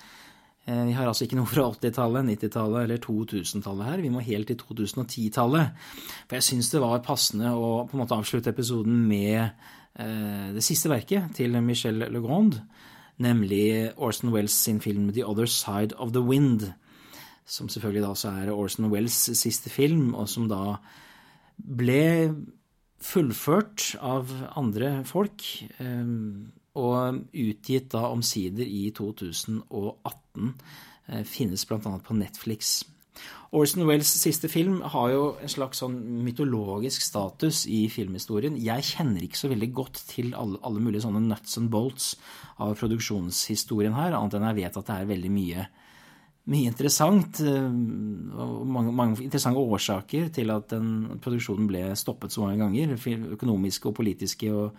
[0.64, 4.05] Eh, Vi har altså ikke noe fra 80-tallet, 90-tallet eller 2000-tallet her.
[4.05, 5.74] Vi må helt til 2010-tallet.
[6.28, 10.64] For jeg syns det var passende å på en måte avslutte episoden med eh, det
[10.64, 12.62] siste verket til Michel Legrand,
[13.22, 16.70] nemlig Orson Wells sin film The Other Side of the Wind.
[17.45, 20.78] Som selvfølgelig da også er Orson Wells siste film, og som da
[21.59, 22.32] ble
[23.03, 25.46] fullført av andre folk.
[25.78, 26.12] eh,
[26.72, 30.55] og utgitt da omsider i 2018.
[31.09, 31.98] eh, Finnes bl.a.
[32.00, 32.80] på Netflix.
[33.53, 38.57] Orson Wells siste film har jo en slags sånn mytologisk status i filmhistorien.
[38.57, 42.14] Jeg kjenner ikke så veldig godt til alle, alle mulige sånne nuts and bolts
[42.57, 45.66] av produksjonshistorien her, annet enn jeg vet at det er veldig mye,
[46.51, 47.40] mye interessant.
[47.40, 47.70] eh,
[48.43, 52.97] Og mange, mange interessante årsaker til at den produksjonen ble stoppet så mange ganger.
[53.36, 54.76] Økonomiske og politiske og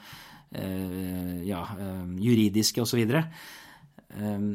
[0.52, 3.04] eh, ja, eh, juridiske osv.
[3.10, 4.48] Eh,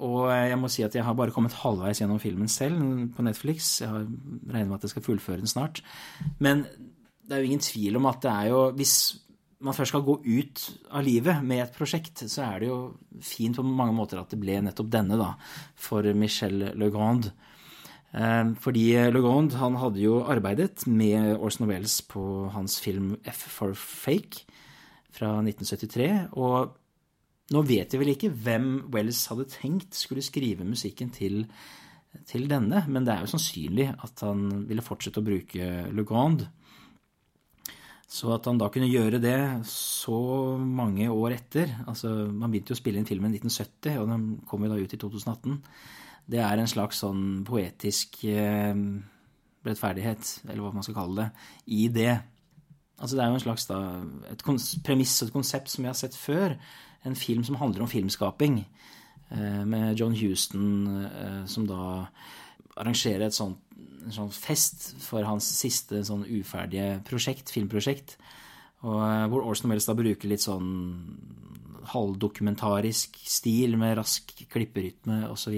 [0.00, 2.80] og jeg må si at jeg har bare kommet halvveis gjennom filmen selv
[3.16, 3.80] på Netflix.
[3.82, 4.06] Jeg har
[4.48, 5.82] regner med at jeg skal fullføre den snart.
[6.38, 6.64] Men
[7.28, 8.94] det er jo ingen tvil om at det er jo Hvis
[9.60, 12.78] man først skal gå ut av livet med et prosjekt, så er det jo
[13.24, 15.34] fint på mange måter at det ble nettopp denne, da,
[15.76, 17.30] for Michel Legrand.
[18.16, 23.76] Eh, Fordi Legrand han hadde jo arbeidet med Orson Welles på hans film F for
[23.76, 24.46] Fake
[25.10, 26.30] fra 1973.
[26.38, 26.76] og
[27.50, 31.42] nå vet vi vel ikke hvem Wells hadde tenkt skulle skrive musikken til,
[32.30, 36.46] til denne, men det er jo sannsynlig at han ville fortsette å bruke Le Grand.
[38.10, 39.38] Så at han da kunne gjøre det
[39.70, 40.18] så
[40.58, 44.24] mange år etter altså Man begynte jo å spille inn filmen i 1970, og den
[44.50, 45.60] kom jo da ut i 2018.
[46.30, 48.74] Det er en slags sånn poetisk eh,
[49.66, 52.12] rettferdighet, eller hva man skal kalle det, i det.
[52.98, 53.78] Altså Det er jo en slags da,
[54.32, 54.44] et
[54.86, 56.58] premiss og et konsept som vi har sett før.
[57.06, 58.60] En film som handler om filmskaping,
[59.30, 62.10] eh, med John Houston eh, som da
[62.80, 63.62] arrangerer et sånt,
[64.04, 68.16] en sånn fest for hans siste sånn uferdige prosjekt, filmprosjekt.
[68.86, 70.70] Og eh, hvor Orson Welles da bruker litt sånn
[71.90, 75.56] halvdokumentarisk stil med rask klipperytme osv.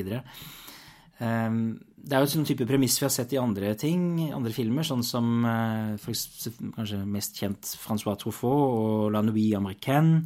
[1.22, 1.58] Um,
[2.02, 4.86] det er jo en sånn type premiss vi har sett i andre ting, andre filmer,
[4.86, 6.08] sånn som eh,
[6.74, 10.24] kanskje mest kjent Francois Truffaut og La Nuit Americaine,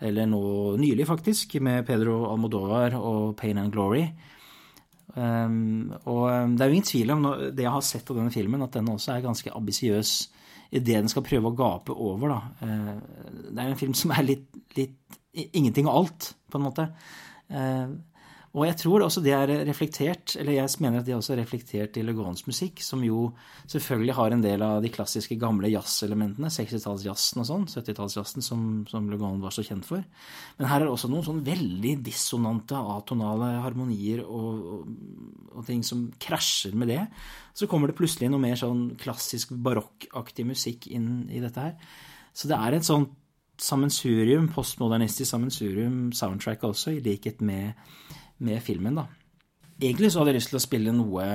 [0.00, 0.42] eller nå
[0.80, 4.06] nylig faktisk, med Pedro Almodovar og Pain and Glory.
[5.14, 8.34] Um, og um, det er jo ingen tvil om det jeg har sett av denne
[8.34, 10.12] filmen, at den også er ganske ambisiøs
[10.70, 12.36] i det den skal prøve å gape over.
[12.36, 12.40] Da.
[12.62, 14.46] Uh, det er en film som er litt,
[14.78, 16.86] litt ingenting og alt, på en måte.
[17.50, 17.90] Eh,
[18.50, 21.94] og jeg tror også det er reflektert, eller jeg mener at det er også reflektert
[22.00, 23.28] i Le musikk, som jo
[23.70, 29.06] selvfølgelig har en del av de klassiske gamle jazzelementene, 60-tallsjazzen og sånn, 70-tallsjazzen som, som
[29.06, 30.02] Le var så kjent for.
[30.58, 34.90] Men her er det også noen sånn veldig dissonante, atonale harmonier og, og,
[35.54, 37.04] og ting som krasjer med det.
[37.54, 41.78] Så kommer det plutselig noe mer sånn klassisk barokkaktig musikk inn i dette her.
[42.34, 43.14] Så det er et sånt
[43.60, 47.78] sammensurium, postmodernistisk sammensurium, soundtrack også, i likhet med,
[48.44, 49.06] med filmen, da.
[49.80, 51.26] Egentlig så hadde jeg lyst til å spille noe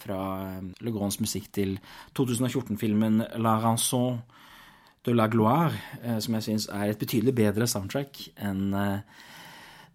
[0.00, 0.20] fra
[0.80, 1.74] Le Grands musikk til
[2.16, 4.22] 2014-filmen La Ranson
[5.04, 9.20] de la Gloire, eh, som jeg syns er et betydelig bedre soundtrack enn eh,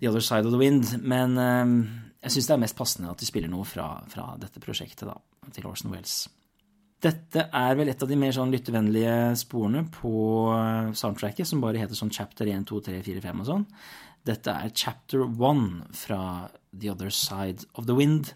[0.02, 0.96] The Other Side of the Wind.
[1.02, 1.74] Men eh,
[2.26, 5.18] jeg syns det er mest passende at de spiller noe fra, fra dette prosjektet, da,
[5.54, 6.24] til Orson Wells.
[7.06, 10.14] Dette er vel et av de mer sånn lyttevennlige sporene på
[10.98, 13.66] soundtracket, som bare heter sånn chapter 1, 2, 3, 4, 5 og sånn.
[14.26, 18.34] Dette er chapter 1 fra The Other Side of the Wind,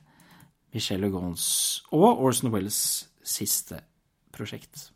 [0.73, 3.79] Michelle Legons og Orson Wells siste
[4.29, 4.91] prosjekt.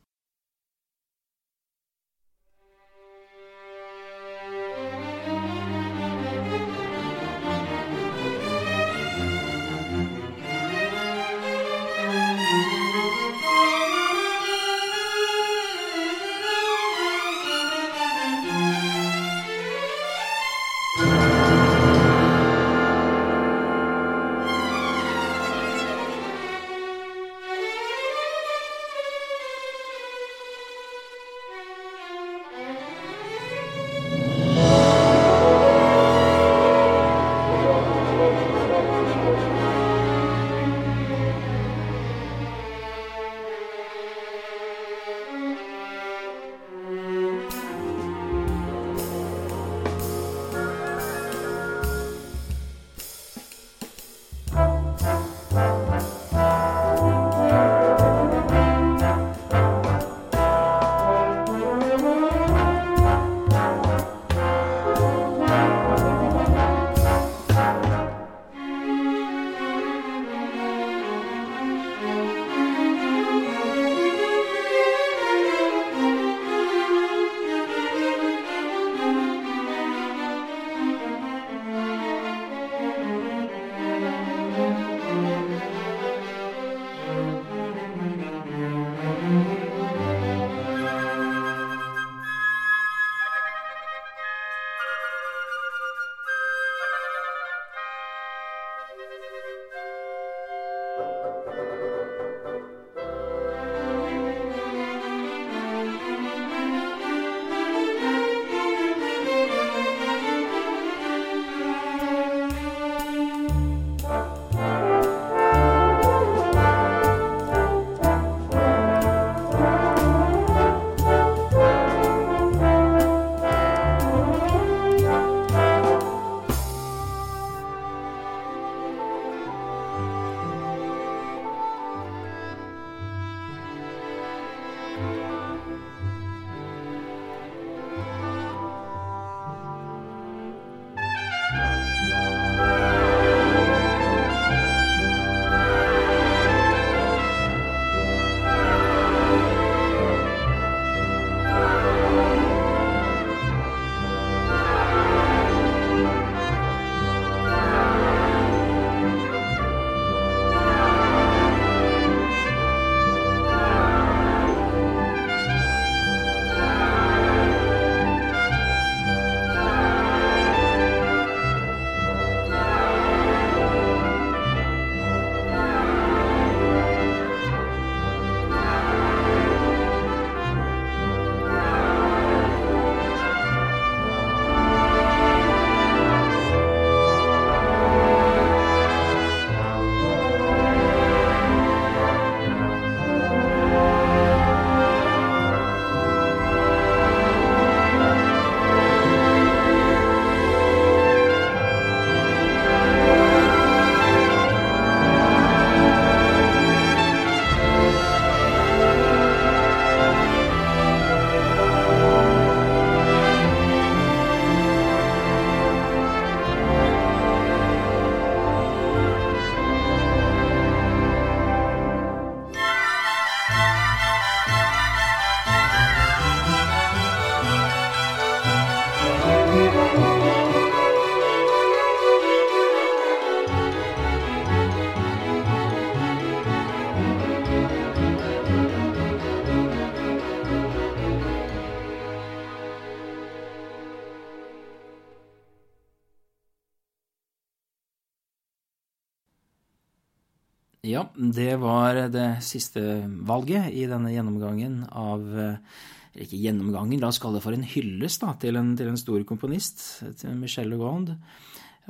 [251.15, 252.81] Det var det siste
[253.27, 258.21] valget i denne gjennomgangen av Eller ikke gjennomgangen, la oss kalle det for en hyllest
[258.21, 259.81] da, til en, til en stor komponist,
[260.19, 261.15] til Michel Legrand.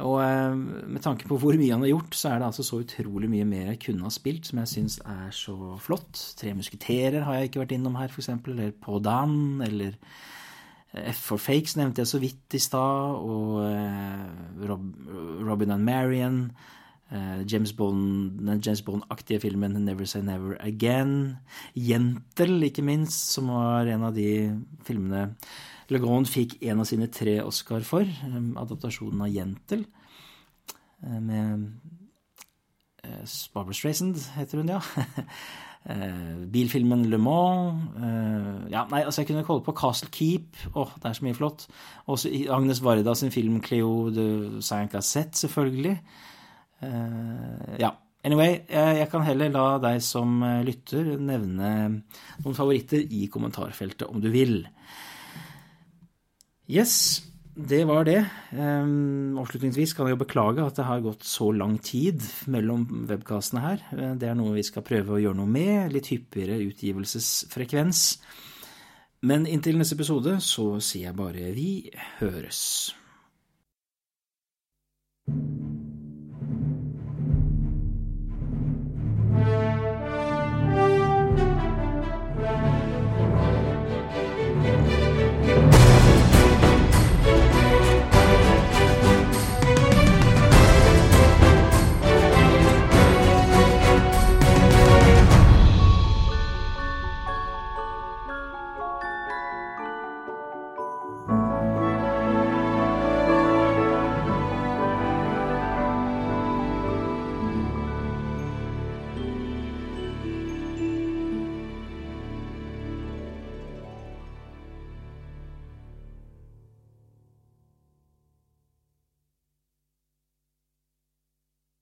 [0.02, 2.80] Og eh, med tanke på hvor mye han har gjort, så er det altså så
[2.82, 6.18] utrolig mye mer jeg kunne ha spilt, som jeg syns er så flott.
[6.40, 10.00] Tre musketerer har jeg ikke vært innom her, f.eks., eller På Dan, eller
[11.14, 14.88] F for Fakes nevnte jeg så vidt i stad, og eh, Rob,
[15.46, 16.40] Robin and Marion.
[17.14, 21.38] Eh, James Bond, den James Bond-aktige filmen Never Say Never Again.
[21.76, 24.50] Jentel, ikke minst, som var en av de
[24.88, 25.28] filmene
[25.92, 28.08] Le Grand fikk en av sine tre Oscar for.
[28.08, 29.86] Eh, adaptasjonen av Jentel.
[31.04, 31.70] Eh, med
[33.54, 34.82] Barbara Streisand, heter hun, ja.
[36.54, 37.90] Bilfilmen Le Mans.
[38.72, 40.56] Ja, nei, altså jeg kunne holde på Castle Keep.
[40.72, 41.66] Åh, oh, det er så mye flott.
[42.08, 45.98] Også Agnes Varda sin film Cleo de Saint-Cassette, selvfølgelig.
[46.84, 47.96] Uh, ja.
[48.24, 54.22] Anyway, jeg, kan heller la deg som eh, lytter nevne noen favoritter i kommentarfeltet, om
[54.24, 54.62] du vil.
[56.72, 56.94] Yes,
[57.54, 58.22] det var det.
[58.56, 63.66] Um, avslutningsvis kan jeg jo beklage at det har gått så lang tid mellom webkastene
[63.66, 63.84] her.
[63.92, 65.92] Det er noe vi skal prøve å gjøre noe med.
[65.92, 68.08] Litt hyppigere utgivelsesfrekvens.
[69.28, 71.70] Men inntil neste episode så sier jeg bare vi
[72.24, 72.94] høres.